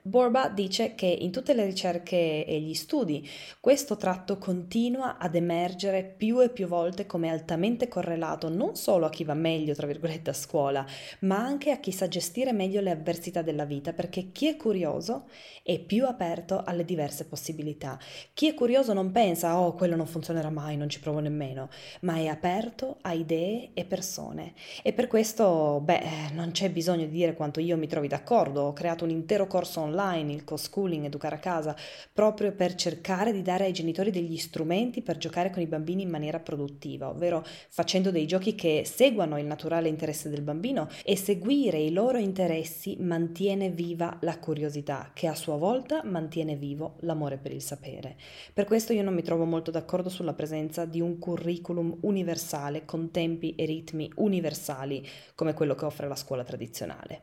Borba 0.01 0.49
dice 0.49 0.95
che 0.95 1.05
in 1.05 1.31
tutte 1.31 1.53
le 1.53 1.65
ricerche 1.65 2.45
e 2.45 2.59
gli 2.59 2.73
studi 2.73 3.29
questo 3.59 3.95
tratto 3.95 4.39
continua 4.39 5.17
ad 5.19 5.35
emergere 5.35 6.03
più 6.03 6.41
e 6.41 6.49
più 6.49 6.67
volte 6.67 7.05
come 7.05 7.29
altamente 7.29 7.87
correlato 7.87 8.49
non 8.49 8.75
solo 8.75 9.05
a 9.05 9.11
chi 9.11 9.23
va 9.23 9.35
meglio, 9.35 9.75
tra 9.75 9.85
virgolette, 9.85 10.31
a 10.31 10.33
scuola, 10.33 10.83
ma 11.19 11.37
anche 11.37 11.69
a 11.69 11.77
chi 11.77 11.91
sa 11.91 12.07
gestire 12.07 12.53
meglio 12.53 12.81
le 12.81 12.89
avversità 12.89 13.43
della 13.43 13.65
vita, 13.65 13.93
perché 13.93 14.31
chi 14.31 14.47
è 14.47 14.57
curioso 14.57 15.27
è 15.61 15.79
più 15.79 16.05
aperto 16.07 16.63
alle 16.65 16.85
diverse 16.85 17.25
possibilità. 17.25 17.99
Chi 18.33 18.47
è 18.47 18.55
curioso 18.55 18.93
non 18.93 19.11
pensa, 19.11 19.59
oh, 19.59 19.73
quello 19.73 19.95
non 19.95 20.07
funzionerà 20.07 20.49
mai, 20.49 20.75
non 20.75 20.89
ci 20.89 20.99
provo 20.99 21.19
nemmeno, 21.19 21.69
ma 22.01 22.15
è 22.15 22.25
aperto 22.25 22.97
a 23.01 23.13
idee 23.13 23.69
e 23.75 23.85
persone. 23.85 24.53
E 24.81 24.91
per 24.91 25.07
questo, 25.07 25.79
beh, 25.83 26.31
non 26.33 26.51
c'è 26.51 26.71
bisogno 26.71 27.05
di 27.05 27.11
dire 27.11 27.35
quanto 27.35 27.59
io 27.59 27.77
mi 27.77 27.87
trovi 27.87 28.07
d'accordo, 28.07 28.61
ho 28.63 28.73
creato 28.73 29.03
un 29.03 29.11
intero 29.11 29.45
corso 29.47 29.81
online, 29.83 30.33
il 30.33 30.43
co-schooling, 30.43 31.05
educare 31.05 31.35
a 31.35 31.39
casa, 31.39 31.75
proprio 32.11 32.51
per 32.51 32.75
cercare 32.75 33.31
di 33.31 33.41
dare 33.41 33.65
ai 33.65 33.73
genitori 33.73 34.11
degli 34.11 34.37
strumenti 34.37 35.01
per 35.01 35.17
giocare 35.17 35.49
con 35.49 35.61
i 35.61 35.67
bambini 35.67 36.03
in 36.03 36.09
maniera 36.09 36.39
produttiva, 36.39 37.09
ovvero 37.09 37.45
facendo 37.69 38.11
dei 38.11 38.25
giochi 38.25 38.55
che 38.55 38.83
seguano 38.85 39.39
il 39.39 39.45
naturale 39.45 39.89
interesse 39.89 40.29
del 40.29 40.41
bambino 40.41 40.87
e 41.03 41.15
seguire 41.15 41.79
i 41.79 41.91
loro 41.91 42.17
interessi 42.17 42.97
mantiene 42.99 43.69
viva 43.69 44.17
la 44.21 44.37
curiosità, 44.39 45.11
che 45.13 45.27
a 45.27 45.35
sua 45.35 45.57
volta 45.57 46.03
mantiene 46.03 46.55
vivo 46.55 46.97
l'amore 47.01 47.37
per 47.37 47.51
il 47.51 47.61
sapere. 47.61 48.15
Per 48.53 48.65
questo 48.65 48.93
io 48.93 49.03
non 49.03 49.13
mi 49.13 49.21
trovo 49.21 49.45
molto 49.45 49.71
d'accordo 49.71 50.09
sulla 50.09 50.33
presenza 50.33 50.85
di 50.85 51.01
un 51.01 51.19
curriculum 51.19 51.97
universale 52.01 52.85
con 52.85 53.11
tempi 53.11 53.55
e 53.55 53.65
ritmi 53.65 54.11
universali 54.15 55.05
come 55.35 55.53
quello 55.53 55.75
che 55.75 55.85
offre 55.85 56.07
la 56.07 56.15
scuola 56.15 56.43
tradizionale. 56.43 57.21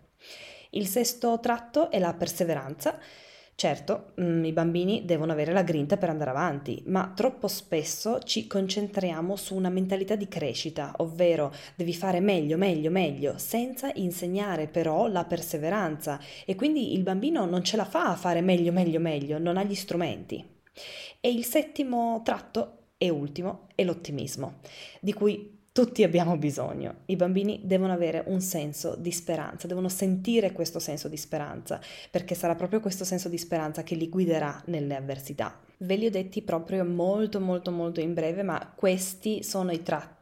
Il 0.70 0.86
sesto 0.86 1.40
tratto 1.40 1.90
è 1.90 1.98
la 1.98 2.14
perseveranza. 2.14 2.98
Certo, 3.56 4.12
mm, 4.20 4.44
i 4.44 4.52
bambini 4.52 5.04
devono 5.04 5.32
avere 5.32 5.52
la 5.52 5.62
grinta 5.62 5.98
per 5.98 6.08
andare 6.08 6.30
avanti, 6.30 6.82
ma 6.86 7.12
troppo 7.14 7.46
spesso 7.46 8.20
ci 8.20 8.46
concentriamo 8.46 9.36
su 9.36 9.54
una 9.54 9.68
mentalità 9.68 10.14
di 10.14 10.28
crescita, 10.28 10.94
ovvero 10.98 11.52
devi 11.74 11.92
fare 11.92 12.20
meglio, 12.20 12.56
meglio, 12.56 12.90
meglio, 12.90 13.36
senza 13.36 13.90
insegnare 13.96 14.66
però 14.66 15.08
la 15.08 15.24
perseveranza 15.24 16.18
e 16.46 16.54
quindi 16.54 16.94
il 16.94 17.02
bambino 17.02 17.44
non 17.44 17.62
ce 17.62 17.76
la 17.76 17.84
fa 17.84 18.10
a 18.10 18.16
fare 18.16 18.40
meglio, 18.40 18.72
meglio, 18.72 19.00
meglio, 19.00 19.38
non 19.38 19.58
ha 19.58 19.64
gli 19.64 19.74
strumenti. 19.74 20.42
E 21.20 21.30
il 21.30 21.44
settimo 21.44 22.22
tratto 22.24 22.92
e 22.96 23.10
ultimo 23.10 23.66
è 23.74 23.84
l'ottimismo, 23.84 24.60
di 25.00 25.12
cui 25.12 25.59
tutti 25.72 26.02
abbiamo 26.02 26.36
bisogno. 26.36 27.02
I 27.06 27.16
bambini 27.16 27.60
devono 27.64 27.92
avere 27.92 28.24
un 28.26 28.40
senso 28.40 28.96
di 28.96 29.12
speranza, 29.12 29.66
devono 29.66 29.88
sentire 29.88 30.52
questo 30.52 30.78
senso 30.78 31.08
di 31.08 31.16
speranza, 31.16 31.80
perché 32.10 32.34
sarà 32.34 32.54
proprio 32.54 32.80
questo 32.80 33.04
senso 33.04 33.28
di 33.28 33.38
speranza 33.38 33.82
che 33.82 33.94
li 33.94 34.08
guiderà 34.08 34.62
nelle 34.66 34.96
avversità. 34.96 35.58
Ve 35.78 35.96
li 35.96 36.06
ho 36.06 36.10
detti 36.10 36.42
proprio 36.42 36.84
molto 36.84 37.40
molto 37.40 37.70
molto 37.70 38.00
in 38.00 38.14
breve, 38.14 38.42
ma 38.42 38.72
questi 38.74 39.42
sono 39.42 39.70
i 39.70 39.82
tratti 39.82 40.19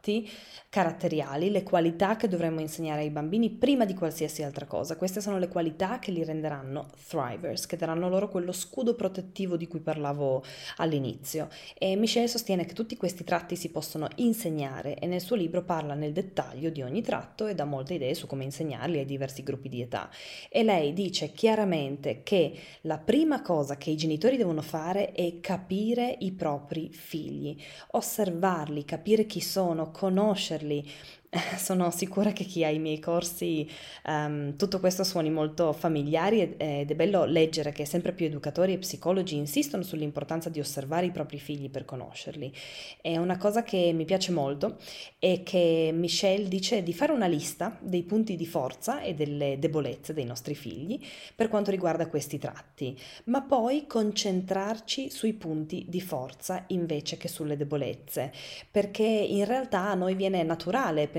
caratteriali, 0.69 1.49
le 1.49 1.63
qualità 1.63 2.15
che 2.15 2.27
dovremmo 2.27 2.59
insegnare 2.59 3.01
ai 3.01 3.09
bambini 3.09 3.49
prima 3.49 3.85
di 3.85 3.93
qualsiasi 3.93 4.43
altra 4.43 4.65
cosa. 4.65 4.95
Queste 4.95 5.21
sono 5.21 5.39
le 5.39 5.47
qualità 5.47 5.99
che 5.99 6.11
li 6.11 6.23
renderanno 6.23 6.87
thrivers, 7.07 7.65
che 7.65 7.75
daranno 7.75 8.07
loro 8.07 8.29
quello 8.29 8.51
scudo 8.51 8.95
protettivo 8.95 9.57
di 9.57 9.67
cui 9.67 9.79
parlavo 9.79 10.43
all'inizio. 10.77 11.49
E 11.77 11.95
Michelle 11.95 12.27
sostiene 12.27 12.65
che 12.65 12.73
tutti 12.73 12.97
questi 12.97 13.23
tratti 13.23 13.55
si 13.55 13.69
possono 13.69 14.07
insegnare 14.15 14.95
e 14.95 15.07
nel 15.07 15.21
suo 15.21 15.35
libro 15.35 15.63
parla 15.63 15.93
nel 15.93 16.13
dettaglio 16.13 16.69
di 16.69 16.81
ogni 16.81 17.01
tratto 17.01 17.47
e 17.47 17.55
dà 17.55 17.65
molte 17.65 17.95
idee 17.95 18.13
su 18.13 18.27
come 18.27 18.43
insegnarli 18.43 18.99
ai 18.99 19.05
diversi 19.05 19.43
gruppi 19.43 19.69
di 19.69 19.81
età. 19.81 20.09
E 20.49 20.63
lei 20.63 20.93
dice 20.93 21.31
chiaramente 21.31 22.21
che 22.23 22.53
la 22.81 22.97
prima 22.97 23.41
cosa 23.41 23.77
che 23.77 23.89
i 23.89 23.97
genitori 23.97 24.37
devono 24.37 24.61
fare 24.61 25.11
è 25.11 25.39
capire 25.39 26.15
i 26.19 26.31
propri 26.31 26.89
figli, 26.91 27.57
osservarli, 27.91 28.85
capire 28.85 29.25
chi 29.25 29.41
sono, 29.41 29.88
conoscerli. 29.91 30.85
Sono 31.57 31.91
sicura 31.91 32.31
che 32.31 32.43
chi 32.43 32.63
ha 32.63 32.69
i 32.69 32.79
miei 32.79 32.99
corsi 32.99 33.69
um, 34.05 34.55
tutto 34.55 34.79
questo 34.79 35.03
suoni 35.03 35.29
molto 35.29 35.73
familiari 35.73 36.55
ed, 36.57 36.89
è 36.89 36.95
bello 36.95 37.25
leggere 37.25 37.71
che 37.71 37.85
sempre 37.85 38.13
più 38.13 38.25
educatori 38.25 38.73
e 38.73 38.79
psicologi 38.79 39.35
insistono 39.35 39.83
sull'importanza 39.83 40.49
di 40.49 40.59
osservare 40.59 41.05
i 41.05 41.11
propri 41.11 41.39
figli 41.39 41.69
per 41.69 41.85
conoscerli. 41.85 42.51
È 42.99 43.15
una 43.17 43.37
cosa 43.37 43.61
che 43.61 43.91
mi 43.93 44.05
piace 44.05 44.31
molto 44.31 44.77
e 45.19 45.43
che 45.43 45.91
Michelle 45.93 46.47
dice 46.47 46.81
di 46.81 46.93
fare 46.93 47.11
una 47.11 47.27
lista 47.27 47.77
dei 47.79 48.03
punti 48.03 48.35
di 48.35 48.47
forza 48.47 49.01
e 49.01 49.13
delle 49.13 49.59
debolezze 49.59 50.13
dei 50.13 50.25
nostri 50.25 50.55
figli 50.55 50.99
per 51.35 51.47
quanto 51.47 51.69
riguarda 51.69 52.07
questi 52.07 52.39
tratti, 52.39 52.97
ma 53.25 53.43
poi 53.43 53.85
concentrarci 53.85 55.11
sui 55.11 55.33
punti 55.33 55.85
di 55.87 56.01
forza 56.01 56.63
invece 56.67 57.17
che 57.17 57.27
sulle 57.27 57.55
debolezze, 57.55 58.31
perché 58.71 59.03
in 59.03 59.45
realtà 59.45 59.89
a 59.89 59.93
noi 59.93 60.15
viene 60.15 60.39
è 60.39 60.43
naturale 60.43 61.01
pensare 61.01 61.17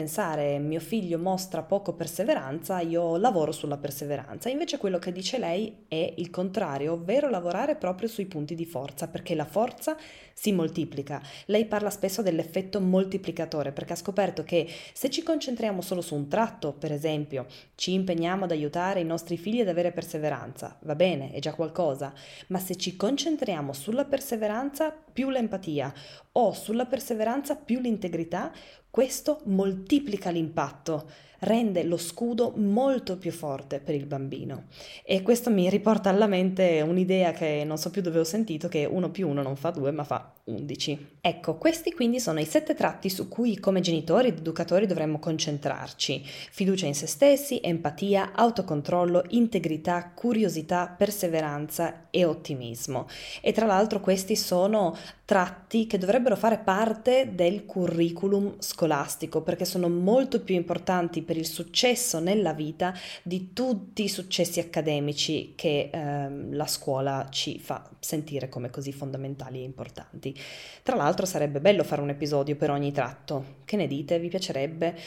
mio 0.60 0.80
figlio 0.80 1.18
mostra 1.18 1.62
poco 1.62 1.94
perseveranza, 1.94 2.80
io 2.80 3.16
lavoro 3.16 3.52
sulla 3.52 3.76
perseveranza. 3.76 4.48
Invece 4.48 4.78
quello 4.78 4.98
che 4.98 5.12
dice 5.12 5.38
lei 5.38 5.84
è 5.88 6.14
il 6.16 6.30
contrario, 6.30 6.92
ovvero 6.92 7.28
lavorare 7.28 7.76
proprio 7.76 8.08
sui 8.08 8.26
punti 8.26 8.54
di 8.54 8.64
forza, 8.64 9.08
perché 9.08 9.34
la 9.34 9.44
forza 9.44 9.96
si 10.40 10.52
moltiplica. 10.52 11.20
Lei 11.46 11.66
parla 11.66 11.90
spesso 11.90 12.22
dell'effetto 12.22 12.80
moltiplicatore, 12.80 13.72
perché 13.72 13.92
ha 13.92 13.96
scoperto 13.96 14.42
che 14.42 14.66
se 14.94 15.10
ci 15.10 15.22
concentriamo 15.22 15.82
solo 15.82 16.00
su 16.00 16.14
un 16.14 16.28
tratto, 16.28 16.72
per 16.72 16.92
esempio, 16.92 17.44
ci 17.74 17.92
impegniamo 17.92 18.44
ad 18.44 18.50
aiutare 18.50 19.00
i 19.00 19.04
nostri 19.04 19.36
figli 19.36 19.60
ad 19.60 19.68
avere 19.68 19.92
perseveranza, 19.92 20.78
va 20.84 20.94
bene, 20.94 21.30
è 21.32 21.40
già 21.40 21.52
qualcosa, 21.52 22.14
ma 22.46 22.58
se 22.58 22.76
ci 22.76 22.96
concentriamo 22.96 23.74
sulla 23.74 24.06
perseveranza 24.06 24.90
più 25.12 25.28
l'empatia 25.28 25.92
o 26.32 26.54
sulla 26.54 26.86
perseveranza 26.86 27.54
più 27.56 27.78
l'integrità, 27.78 28.50
Questo 28.90 29.42
moltiplica 29.44 30.30
l'impatto 30.30 31.08
rende 31.42 31.84
lo 31.84 31.96
scudo 31.96 32.52
molto 32.56 33.18
più 33.18 33.30
forte 33.30 33.78
per 33.78 33.94
il 33.94 34.04
bambino. 34.04 34.64
E 35.04 35.22
questo 35.22 35.48
mi 35.48 35.70
riporta 35.70 36.10
alla 36.10 36.26
mente 36.26 36.80
un'idea 36.80 37.30
che 37.30 37.62
non 37.64 37.78
so 37.78 37.90
più 37.90 38.02
dove 38.02 38.18
ho 38.18 38.24
sentito, 38.24 38.66
che 38.66 38.86
1 38.86 39.10
più 39.12 39.28
1 39.28 39.42
non 39.42 39.54
fa 39.54 39.70
2 39.70 39.92
ma 39.92 40.02
fa 40.02 40.29
11. 40.44 41.18
Ecco, 41.20 41.56
questi 41.56 41.92
quindi 41.92 42.18
sono 42.18 42.40
i 42.40 42.44
sette 42.44 42.74
tratti 42.74 43.08
su 43.10 43.28
cui 43.28 43.58
come 43.58 43.80
genitori 43.80 44.28
ed 44.28 44.38
educatori 44.38 44.86
dovremmo 44.86 45.18
concentrarci. 45.18 46.22
Fiducia 46.24 46.86
in 46.86 46.94
se 46.94 47.06
stessi, 47.06 47.60
empatia, 47.62 48.32
autocontrollo, 48.34 49.24
integrità, 49.28 50.12
curiosità, 50.14 50.94
perseveranza 50.96 52.06
e 52.10 52.24
ottimismo. 52.24 53.08
E 53.40 53.52
tra 53.52 53.66
l'altro 53.66 54.00
questi 54.00 54.36
sono 54.36 54.96
tratti 55.30 55.86
che 55.86 55.96
dovrebbero 55.96 56.34
fare 56.34 56.58
parte 56.58 57.36
del 57.36 57.64
curriculum 57.64 58.56
scolastico 58.58 59.42
perché 59.42 59.64
sono 59.64 59.88
molto 59.88 60.42
più 60.42 60.56
importanti 60.56 61.22
per 61.22 61.36
il 61.36 61.46
successo 61.46 62.18
nella 62.18 62.52
vita 62.52 62.92
di 63.22 63.52
tutti 63.52 64.02
i 64.02 64.08
successi 64.08 64.58
accademici 64.58 65.52
che 65.54 65.88
ehm, 65.92 66.56
la 66.56 66.66
scuola 66.66 67.28
ci 67.30 67.60
fa 67.60 67.88
sentire 68.00 68.48
come 68.48 68.70
così 68.70 68.92
fondamentali 68.92 69.60
e 69.60 69.62
importanti. 69.62 70.36
Tra 70.82 70.96
l'altro 70.96 71.26
sarebbe 71.26 71.60
bello 71.60 71.84
fare 71.84 72.02
un 72.02 72.08
episodio 72.08 72.56
per 72.56 72.72
ogni 72.72 72.90
tratto. 72.90 73.58
Che 73.64 73.76
ne 73.76 73.86
dite? 73.86 74.18
Vi 74.18 74.26
piacerebbe? 74.26 74.98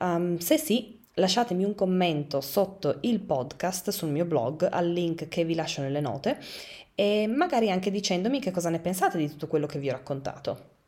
Um, 0.00 0.36
se 0.36 0.58
sì, 0.58 0.99
lasciatemi 1.20 1.64
un 1.64 1.74
commento 1.74 2.40
sotto 2.40 2.96
il 3.02 3.20
podcast 3.20 3.90
sul 3.90 4.08
mio 4.08 4.24
blog 4.24 4.66
al 4.68 4.90
link 4.90 5.28
che 5.28 5.44
vi 5.44 5.54
lascio 5.54 5.82
nelle 5.82 6.00
note 6.00 6.38
e 6.94 7.26
magari 7.28 7.70
anche 7.70 7.90
dicendomi 7.90 8.40
che 8.40 8.50
cosa 8.50 8.70
ne 8.70 8.80
pensate 8.80 9.18
di 9.18 9.28
tutto 9.28 9.46
quello 9.46 9.66
che 9.66 9.78
vi 9.78 9.88
ho 9.88 9.92
raccontato. 9.92 10.79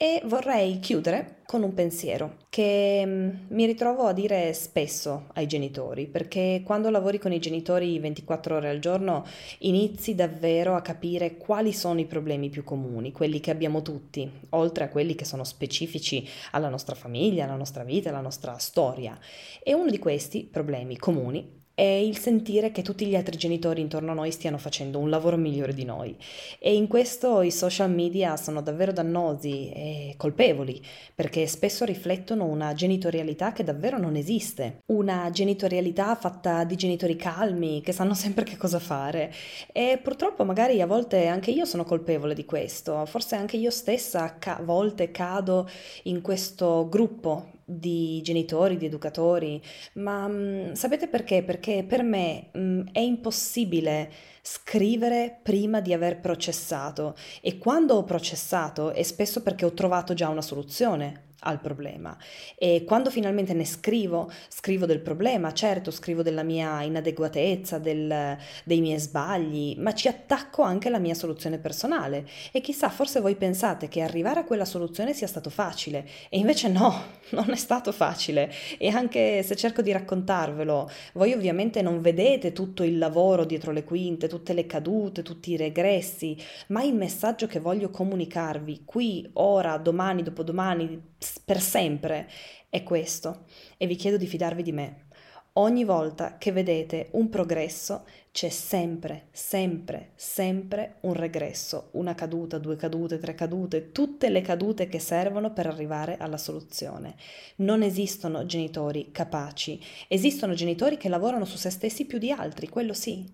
E 0.00 0.22
vorrei 0.26 0.78
chiudere 0.78 1.38
con 1.44 1.64
un 1.64 1.74
pensiero 1.74 2.36
che 2.50 3.02
mm, 3.04 3.30
mi 3.48 3.66
ritrovo 3.66 4.04
a 4.04 4.12
dire 4.12 4.52
spesso 4.52 5.26
ai 5.32 5.48
genitori, 5.48 6.06
perché 6.06 6.62
quando 6.64 6.88
lavori 6.88 7.18
con 7.18 7.32
i 7.32 7.40
genitori 7.40 7.98
24 7.98 8.54
ore 8.54 8.68
al 8.68 8.78
giorno 8.78 9.24
inizi 9.58 10.14
davvero 10.14 10.76
a 10.76 10.82
capire 10.82 11.36
quali 11.36 11.72
sono 11.72 11.98
i 11.98 12.06
problemi 12.06 12.48
più 12.48 12.62
comuni, 12.62 13.10
quelli 13.10 13.40
che 13.40 13.50
abbiamo 13.50 13.82
tutti, 13.82 14.30
oltre 14.50 14.84
a 14.84 14.88
quelli 14.88 15.16
che 15.16 15.24
sono 15.24 15.42
specifici 15.42 16.24
alla 16.52 16.68
nostra 16.68 16.94
famiglia, 16.94 17.42
alla 17.42 17.56
nostra 17.56 17.82
vita, 17.82 18.10
alla 18.10 18.20
nostra 18.20 18.56
storia. 18.58 19.18
E 19.60 19.74
uno 19.74 19.90
di 19.90 19.98
questi 19.98 20.44
problemi 20.44 20.96
comuni 20.96 21.58
è 21.78 21.84
il 21.84 22.18
sentire 22.18 22.72
che 22.72 22.82
tutti 22.82 23.06
gli 23.06 23.14
altri 23.14 23.36
genitori 23.36 23.80
intorno 23.80 24.10
a 24.10 24.14
noi 24.14 24.32
stiano 24.32 24.58
facendo 24.58 24.98
un 24.98 25.10
lavoro 25.10 25.36
migliore 25.36 25.72
di 25.72 25.84
noi. 25.84 26.16
E 26.58 26.74
in 26.74 26.88
questo 26.88 27.40
i 27.40 27.52
social 27.52 27.88
media 27.88 28.36
sono 28.36 28.62
davvero 28.62 28.90
dannosi 28.90 29.70
e 29.70 30.14
colpevoli, 30.16 30.84
perché 31.14 31.46
spesso 31.46 31.84
riflettono 31.84 32.46
una 32.46 32.72
genitorialità 32.72 33.52
che 33.52 33.62
davvero 33.62 33.96
non 33.96 34.16
esiste, 34.16 34.80
una 34.86 35.30
genitorialità 35.30 36.16
fatta 36.16 36.64
di 36.64 36.74
genitori 36.74 37.14
calmi, 37.14 37.80
che 37.80 37.92
sanno 37.92 38.14
sempre 38.18 38.42
che 38.42 38.56
cosa 38.56 38.80
fare. 38.80 39.32
E 39.70 40.00
purtroppo 40.02 40.44
magari 40.44 40.82
a 40.82 40.86
volte 40.86 41.28
anche 41.28 41.52
io 41.52 41.64
sono 41.64 41.84
colpevole 41.84 42.34
di 42.34 42.44
questo, 42.44 43.06
forse 43.06 43.36
anche 43.36 43.56
io 43.56 43.70
stessa 43.70 44.36
a 44.36 44.62
volte 44.64 45.12
cado 45.12 45.68
in 46.02 46.22
questo 46.22 46.88
gruppo 46.88 47.52
di 47.70 48.22
genitori, 48.22 48.78
di 48.78 48.86
educatori, 48.86 49.60
ma 49.94 50.26
mh, 50.26 50.70
mm, 50.70 50.72
sapete 50.72 51.06
perché? 51.06 51.42
Perché 51.42 51.84
per 51.86 52.02
me 52.02 52.48
mh, 52.52 52.60
mm, 52.60 52.80
è 52.92 53.00
impossibile 53.00 54.10
scrivere 54.40 55.38
prima 55.42 55.80
di 55.82 55.92
aver 55.92 56.20
processato 56.20 57.14
e 57.42 57.58
quando 57.58 57.96
ho 57.96 58.04
processato 58.04 58.92
è 58.92 59.02
spesso 59.02 59.42
perché 59.42 59.66
ho 59.66 59.72
trovato 59.72 60.14
già 60.14 60.30
una 60.30 60.40
soluzione 60.40 61.27
al 61.40 61.60
problema. 61.60 62.16
E 62.56 62.84
quando 62.84 63.10
finalmente 63.10 63.54
ne 63.54 63.64
scrivo, 63.64 64.30
scrivo 64.48 64.86
del 64.86 65.00
problema, 65.00 65.52
certo, 65.52 65.90
scrivo 65.90 66.22
della 66.22 66.42
mia 66.42 66.82
inadeguatezza, 66.82 67.78
del, 67.78 68.36
dei 68.64 68.80
miei 68.80 68.98
sbagli, 68.98 69.76
ma 69.78 69.94
ci 69.94 70.08
attacco 70.08 70.62
anche 70.62 70.88
alla 70.88 70.98
mia 70.98 71.14
soluzione 71.14 71.58
personale. 71.58 72.26
E 72.50 72.60
chissà, 72.60 72.88
forse 72.88 73.20
voi 73.20 73.36
pensate 73.36 73.88
che 73.88 74.00
arrivare 74.00 74.40
a 74.40 74.44
quella 74.44 74.64
soluzione 74.64 75.14
sia 75.14 75.26
stato 75.26 75.50
facile, 75.50 76.06
e 76.28 76.38
invece 76.38 76.68
no, 76.68 77.02
non 77.30 77.50
è 77.50 77.56
stato 77.56 77.92
facile. 77.92 78.52
E 78.78 78.88
anche 78.88 79.42
se 79.42 79.54
cerco 79.54 79.82
di 79.82 79.92
raccontarvelo, 79.92 80.90
voi 81.14 81.32
ovviamente 81.32 81.82
non 81.82 82.00
vedete 82.00 82.52
tutto 82.52 82.82
il 82.82 82.98
lavoro 82.98 83.44
dietro 83.44 83.70
le 83.70 83.84
quinte, 83.84 84.28
tutte 84.28 84.52
le 84.52 84.66
cadute, 84.66 85.22
tutti 85.22 85.52
i 85.52 85.56
regressi, 85.56 86.36
ma 86.68 86.82
il 86.82 86.94
messaggio 86.94 87.46
che 87.46 87.60
voglio 87.60 87.90
comunicarvi 87.90 88.82
qui, 88.84 89.28
ora, 89.34 89.76
domani, 89.76 90.22
dopodomani, 90.22 91.16
per 91.44 91.60
sempre 91.60 92.28
è 92.68 92.82
questo 92.82 93.44
e 93.76 93.86
vi 93.86 93.96
chiedo 93.96 94.16
di 94.16 94.26
fidarvi 94.26 94.62
di 94.62 94.72
me. 94.72 95.06
Ogni 95.54 95.82
volta 95.82 96.38
che 96.38 96.52
vedete 96.52 97.08
un 97.12 97.28
progresso 97.28 98.04
c'è 98.30 98.48
sempre, 98.48 99.26
sempre, 99.32 100.12
sempre 100.14 100.98
un 101.00 101.14
regresso, 101.14 101.88
una 101.94 102.14
caduta, 102.14 102.58
due 102.58 102.76
cadute, 102.76 103.18
tre 103.18 103.34
cadute, 103.34 103.90
tutte 103.90 104.28
le 104.28 104.40
cadute 104.40 104.86
che 104.86 105.00
servono 105.00 105.52
per 105.52 105.66
arrivare 105.66 106.16
alla 106.18 106.36
soluzione. 106.36 107.16
Non 107.56 107.82
esistono 107.82 108.46
genitori 108.46 109.10
capaci, 109.10 109.84
esistono 110.06 110.54
genitori 110.54 110.96
che 110.96 111.08
lavorano 111.08 111.44
su 111.44 111.56
se 111.56 111.70
stessi 111.70 112.04
più 112.04 112.18
di 112.18 112.30
altri, 112.30 112.68
quello 112.68 112.92
sì. 112.92 113.26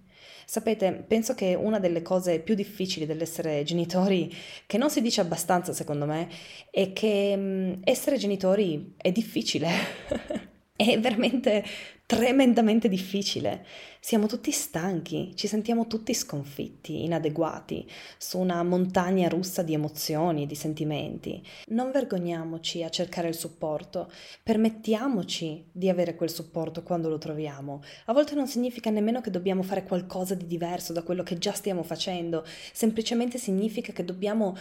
Sapete, 0.47 1.05
penso 1.07 1.35
che 1.35 1.55
una 1.55 1.79
delle 1.79 2.03
cose 2.03 2.41
più 2.41 2.55
difficili 2.55 3.07
dell'essere 3.07 3.63
genitori, 3.63 4.33
che 4.67 4.79
non 4.79 4.91
si 4.91 5.01
dice 5.01 5.21
abbastanza 5.21 5.73
secondo 5.73 6.07
me, 6.07 6.29
è 6.71 6.93
che 6.93 7.35
mm, 7.37 7.73
essere 7.85 8.17
genitori 8.17 8.95
è 8.97 9.11
difficile. 9.11 9.69
è 10.77 10.99
veramente 10.99 11.65
tremendamente 12.07 12.89
difficile. 12.89 13.65
Siamo 13.99 14.27
tutti 14.27 14.51
stanchi, 14.51 15.33
ci 15.35 15.47
sentiamo 15.47 15.87
tutti 15.87 16.13
sconfitti, 16.13 17.05
inadeguati, 17.05 17.89
su 18.19 18.39
una 18.39 18.63
montagna 18.63 19.29
russa 19.29 19.63
di 19.63 19.73
emozioni 19.73 20.43
e 20.43 20.47
di 20.47 20.55
sentimenti. 20.55 21.43
Non 21.69 21.91
vergogniamoci 21.91 22.83
a 22.83 22.91
cercare 22.91 23.29
il 23.29 23.35
supporto, 23.35 24.13
permettiamoci 24.43 25.65
di 25.73 25.89
avere 25.89 26.15
quel 26.17 26.31
supporto 26.31 26.83
quando 26.83 27.09
lo 27.09 27.17
troviamo. 27.17 27.83
A 28.05 28.13
volte 28.13 28.35
non 28.35 28.47
significa 28.47 28.91
nemmeno 28.91 29.23
che 29.23 29.31
dobbiamo 29.31 29.63
fare 29.63 29.85
qualcosa 29.85 30.35
di 30.35 30.47
diverso 30.47 30.93
da 30.93 31.03
quello 31.03 31.23
che 31.23 31.39
già 31.39 31.53
stiamo 31.53 31.83
facendo, 31.83 32.45
semplicemente 32.75 33.39
significa 33.39 33.95
che 33.95 34.05
dobbiamo 34.05 34.55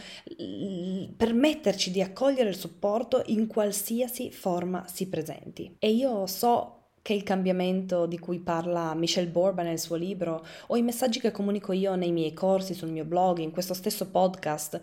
permetterci 1.18 1.92
di 1.92 2.02
accogliere 2.02 2.50
il 2.50 2.56
supporto 2.56 3.24
in 3.26 3.48
qualsiasi 3.48 4.32
forma 4.32 4.88
si 4.88 5.10
presenti. 5.10 5.76
E 5.80 5.92
io 5.92 6.26
so 6.28 6.78
che 7.04 7.14
il 7.14 7.24
cambiamento 7.24 8.06
di 8.06 8.18
cui 8.18 8.40
parla 8.40 8.94
Michelle 8.96 9.28
Borba 9.28 9.62
nel 9.62 9.78
suo 9.78 9.98
libro 9.98 10.44
o 10.68 10.78
i 10.78 10.82
messaggi 10.82 11.20
che 11.20 11.32
comunico 11.32 11.74
io 11.74 11.96
nei 11.96 12.14
miei 12.14 12.32
corsi, 12.34 12.74
sul 12.74 12.92
mio 12.92 13.04
blog, 13.04 13.40
in 13.40 13.52
questo 13.52 13.74
stesso 13.74 14.10
podcast, 14.10 14.80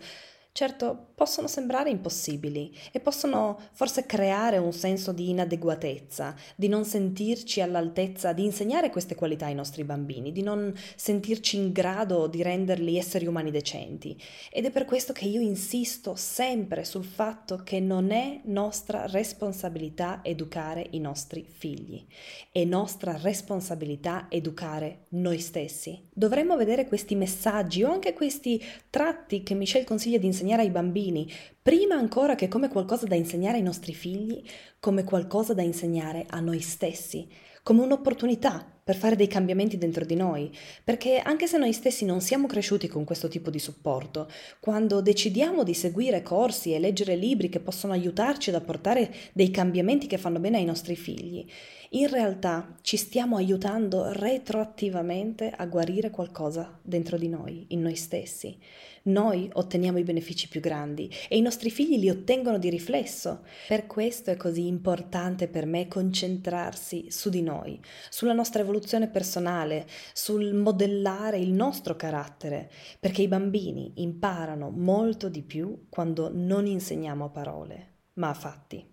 Certo, 0.53 1.11
possono 1.15 1.47
sembrare 1.47 1.89
impossibili 1.89 2.75
e 2.91 2.99
possono 2.99 3.57
forse 3.71 4.05
creare 4.05 4.57
un 4.57 4.73
senso 4.73 5.13
di 5.13 5.29
inadeguatezza, 5.29 6.35
di 6.57 6.67
non 6.67 6.83
sentirci 6.83 7.61
all'altezza 7.61 8.33
di 8.33 8.43
insegnare 8.43 8.89
queste 8.89 9.15
qualità 9.15 9.45
ai 9.45 9.53
nostri 9.53 9.85
bambini, 9.85 10.33
di 10.33 10.41
non 10.41 10.73
sentirci 10.95 11.55
in 11.55 11.71
grado 11.71 12.27
di 12.27 12.43
renderli 12.43 12.97
esseri 12.97 13.27
umani 13.27 13.49
decenti. 13.49 14.19
Ed 14.51 14.65
è 14.65 14.71
per 14.71 14.83
questo 14.83 15.13
che 15.13 15.25
io 15.25 15.39
insisto 15.39 16.15
sempre 16.15 16.83
sul 16.83 17.05
fatto 17.05 17.61
che 17.63 17.79
non 17.79 18.11
è 18.11 18.41
nostra 18.43 19.05
responsabilità 19.07 20.19
educare 20.21 20.85
i 20.91 20.99
nostri 20.99 21.45
figli, 21.47 22.05
è 22.51 22.65
nostra 22.65 23.15
responsabilità 23.15 24.25
educare 24.27 25.05
noi 25.09 25.39
stessi. 25.39 26.09
Dovremmo 26.13 26.57
vedere 26.57 26.87
questi 26.87 27.15
messaggi 27.15 27.83
o 27.83 27.91
anche 27.91 28.13
questi 28.13 28.61
tratti 28.89 29.43
che 29.43 29.53
Michelle 29.53 29.85
consiglia 29.85 30.17
di 30.17 30.25
insegnare 30.25 30.39
insegnare 30.41 30.63
ai 30.63 30.71
bambini, 30.71 31.31
prima 31.61 31.95
ancora 31.95 32.33
che 32.33 32.47
come 32.47 32.67
qualcosa 32.67 33.05
da 33.05 33.15
insegnare 33.15 33.57
ai 33.57 33.63
nostri 33.63 33.93
figli, 33.93 34.41
come 34.79 35.03
qualcosa 35.03 35.53
da 35.53 35.61
insegnare 35.61 36.25
a 36.29 36.39
noi 36.39 36.59
stessi, 36.59 37.27
come 37.61 37.83
un'opportunità 37.83 38.65
per 38.83 38.95
fare 38.95 39.15
dei 39.15 39.27
cambiamenti 39.27 39.77
dentro 39.77 40.03
di 40.03 40.15
noi, 40.15 40.51
perché 40.83 41.19
anche 41.19 41.45
se 41.45 41.59
noi 41.59 41.71
stessi 41.73 42.05
non 42.05 42.21
siamo 42.21 42.47
cresciuti 42.47 42.87
con 42.87 43.03
questo 43.03 43.27
tipo 43.27 43.51
di 43.51 43.59
supporto, 43.59 44.27
quando 44.59 44.99
decidiamo 45.01 45.63
di 45.63 45.75
seguire 45.75 46.23
corsi 46.23 46.73
e 46.73 46.79
leggere 46.79 47.15
libri 47.15 47.47
che 47.47 47.59
possono 47.59 47.93
aiutarci 47.93 48.49
ad 48.49 48.55
apportare 48.55 49.13
dei 49.33 49.51
cambiamenti 49.51 50.07
che 50.07 50.17
fanno 50.17 50.39
bene 50.39 50.57
ai 50.57 50.65
nostri 50.65 50.95
figli, 50.95 51.45
in 51.93 52.07
realtà 52.07 52.77
ci 52.81 52.95
stiamo 52.95 53.35
aiutando 53.35 54.13
retroattivamente 54.13 55.49
a 55.49 55.65
guarire 55.65 56.09
qualcosa 56.09 56.79
dentro 56.81 57.17
di 57.17 57.27
noi, 57.27 57.65
in 57.69 57.81
noi 57.81 57.95
stessi. 57.95 58.57
Noi 59.03 59.49
otteniamo 59.51 59.97
i 59.97 60.03
benefici 60.03 60.47
più 60.47 60.61
grandi 60.61 61.11
e 61.27 61.35
i 61.35 61.41
nostri 61.41 61.69
figli 61.69 61.99
li 61.99 62.09
ottengono 62.09 62.59
di 62.59 62.69
riflesso. 62.69 63.43
Per 63.67 63.87
questo 63.87 64.31
è 64.31 64.37
così 64.37 64.67
importante 64.67 65.49
per 65.49 65.65
me 65.65 65.89
concentrarsi 65.89 67.07
su 67.09 67.29
di 67.29 67.41
noi, 67.41 67.81
sulla 68.09 68.33
nostra 68.33 68.61
evoluzione 68.61 69.09
personale, 69.09 69.85
sul 70.13 70.53
modellare 70.53 71.39
il 71.39 71.51
nostro 71.51 71.97
carattere, 71.97 72.71
perché 73.01 73.23
i 73.23 73.27
bambini 73.27 73.93
imparano 73.95 74.69
molto 74.69 75.27
di 75.27 75.41
più 75.41 75.87
quando 75.89 76.29
non 76.31 76.67
insegniamo 76.67 77.25
a 77.25 77.29
parole 77.29 77.85
ma 78.13 78.29
a 78.29 78.33
fatti. 78.33 78.90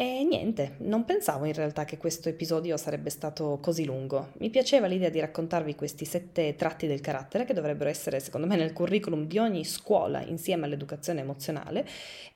E 0.00 0.22
niente, 0.22 0.76
non 0.82 1.04
pensavo 1.04 1.44
in 1.44 1.52
realtà 1.54 1.84
che 1.84 1.96
questo 1.96 2.28
episodio 2.28 2.76
sarebbe 2.76 3.10
stato 3.10 3.58
così 3.60 3.84
lungo. 3.84 4.28
Mi 4.38 4.48
piaceva 4.48 4.86
l'idea 4.86 5.08
di 5.08 5.18
raccontarvi 5.18 5.74
questi 5.74 6.04
sette 6.04 6.54
tratti 6.54 6.86
del 6.86 7.00
carattere 7.00 7.44
che 7.44 7.52
dovrebbero 7.52 7.90
essere, 7.90 8.20
secondo 8.20 8.46
me, 8.46 8.54
nel 8.54 8.72
curriculum 8.72 9.26
di 9.26 9.38
ogni 9.38 9.64
scuola 9.64 10.22
insieme 10.22 10.66
all'educazione 10.66 11.22
emozionale. 11.22 11.84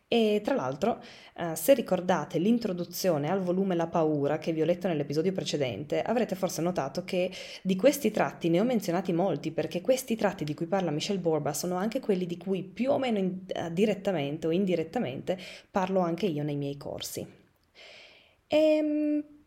E 0.08 0.40
tra 0.42 0.56
l'altro, 0.56 1.00
eh, 1.36 1.54
se 1.54 1.72
ricordate 1.74 2.40
l'introduzione 2.40 3.30
al 3.30 3.38
volume 3.38 3.76
La 3.76 3.86
paura 3.86 4.38
che 4.38 4.52
vi 4.52 4.62
ho 4.62 4.64
letto 4.64 4.88
nell'episodio 4.88 5.30
precedente, 5.30 6.02
avrete 6.02 6.34
forse 6.34 6.62
notato 6.62 7.04
che 7.04 7.30
di 7.62 7.76
questi 7.76 8.10
tratti 8.10 8.48
ne 8.48 8.58
ho 8.58 8.64
menzionati 8.64 9.12
molti, 9.12 9.52
perché 9.52 9.80
questi 9.80 10.16
tratti 10.16 10.42
di 10.42 10.54
cui 10.54 10.66
parla 10.66 10.90
Michelle 10.90 11.20
Borba 11.20 11.52
sono 11.52 11.76
anche 11.76 12.00
quelli 12.00 12.26
di 12.26 12.36
cui 12.38 12.64
più 12.64 12.90
o 12.90 12.98
meno 12.98 13.18
in, 13.18 13.38
eh, 13.46 13.72
direttamente 13.72 14.48
o 14.48 14.50
indirettamente 14.50 15.38
parlo 15.70 16.00
anche 16.00 16.26
io 16.26 16.42
nei 16.42 16.56
miei 16.56 16.76
corsi. 16.76 17.38
E 18.52 18.58
ehm, 18.78 19.01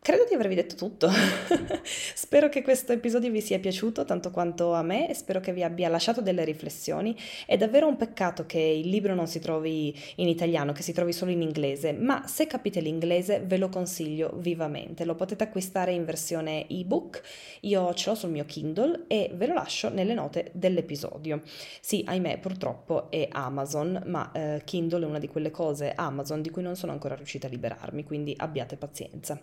credo 0.06 0.24
di 0.28 0.34
avervi 0.34 0.54
detto 0.54 0.76
tutto. 0.76 1.10
spero 2.14 2.48
che 2.48 2.62
questo 2.62 2.92
episodio 2.92 3.28
vi 3.28 3.40
sia 3.40 3.58
piaciuto 3.58 4.04
tanto 4.04 4.30
quanto 4.30 4.72
a 4.72 4.82
me 4.82 5.10
e 5.10 5.14
spero 5.14 5.40
che 5.40 5.52
vi 5.52 5.64
abbia 5.64 5.88
lasciato 5.88 6.20
delle 6.20 6.44
riflessioni. 6.44 7.16
È 7.44 7.56
davvero 7.56 7.88
un 7.88 7.96
peccato 7.96 8.46
che 8.46 8.60
il 8.60 8.88
libro 8.88 9.16
non 9.16 9.26
si 9.26 9.40
trovi 9.40 9.92
in 10.16 10.28
italiano, 10.28 10.70
che 10.70 10.82
si 10.82 10.92
trovi 10.92 11.12
solo 11.12 11.32
in 11.32 11.42
inglese, 11.42 11.92
ma 11.92 12.24
se 12.28 12.46
capite 12.46 12.78
l'inglese 12.78 13.40
ve 13.40 13.56
lo 13.56 13.68
consiglio 13.68 14.34
vivamente. 14.36 15.04
Lo 15.04 15.16
potete 15.16 15.42
acquistare 15.42 15.90
in 15.90 16.04
versione 16.04 16.68
ebook, 16.68 17.20
io 17.62 17.92
ce 17.94 18.10
l'ho 18.10 18.14
sul 18.14 18.30
mio 18.30 18.44
Kindle 18.44 19.06
e 19.08 19.32
ve 19.34 19.48
lo 19.48 19.54
lascio 19.54 19.88
nelle 19.88 20.14
note 20.14 20.52
dell'episodio. 20.52 21.42
Sì, 21.80 22.04
ahimè, 22.06 22.38
purtroppo 22.38 23.10
è 23.10 23.26
Amazon, 23.32 24.00
ma 24.06 24.30
eh, 24.30 24.62
Kindle 24.64 25.02
è 25.02 25.08
una 25.08 25.18
di 25.18 25.26
quelle 25.26 25.50
cose 25.50 25.94
Amazon 25.96 26.42
di 26.42 26.50
cui 26.50 26.62
non 26.62 26.76
sono 26.76 26.92
ancora 26.92 27.16
riuscita 27.16 27.48
a 27.48 27.50
liberarmi, 27.50 28.04
quindi 28.04 28.34
abbiate 28.36 28.76
pazienza. 28.76 29.42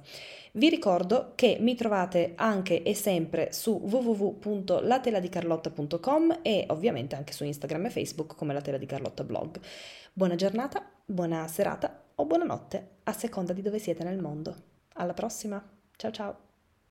Vi 0.56 0.70
ricordo 0.70 1.32
che 1.34 1.58
mi 1.62 1.74
trovate 1.74 2.34
anche 2.36 2.84
e 2.84 2.94
sempre 2.94 3.52
su 3.52 3.72
www.lateladicarlotta.com 3.72 6.42
e 6.44 6.68
ovviamente 6.70 7.16
anche 7.16 7.34
su 7.34 7.44
Instagram 7.44 7.88
e 7.88 7.90
Facebook 7.90 8.36
come 8.36 8.54
La 8.54 8.62
Tela 8.62 8.78
di 8.78 8.86
Carlotta 8.86 9.24
Blog. 9.24 9.60
Buona 10.14 10.36
giornata, 10.36 10.88
buona 11.04 11.48
serata 11.48 12.04
o 12.14 12.26
buonanotte 12.26 12.90
a 13.06 13.14
seconda 13.14 13.52
di 13.52 13.64
dove 13.64 13.80
siete 13.80 14.04
nel 14.04 14.20
mondo. 14.20 14.56
Alla 14.94 15.14
prossima, 15.14 15.60
ciao 15.96 16.12
ciao! 16.12 16.53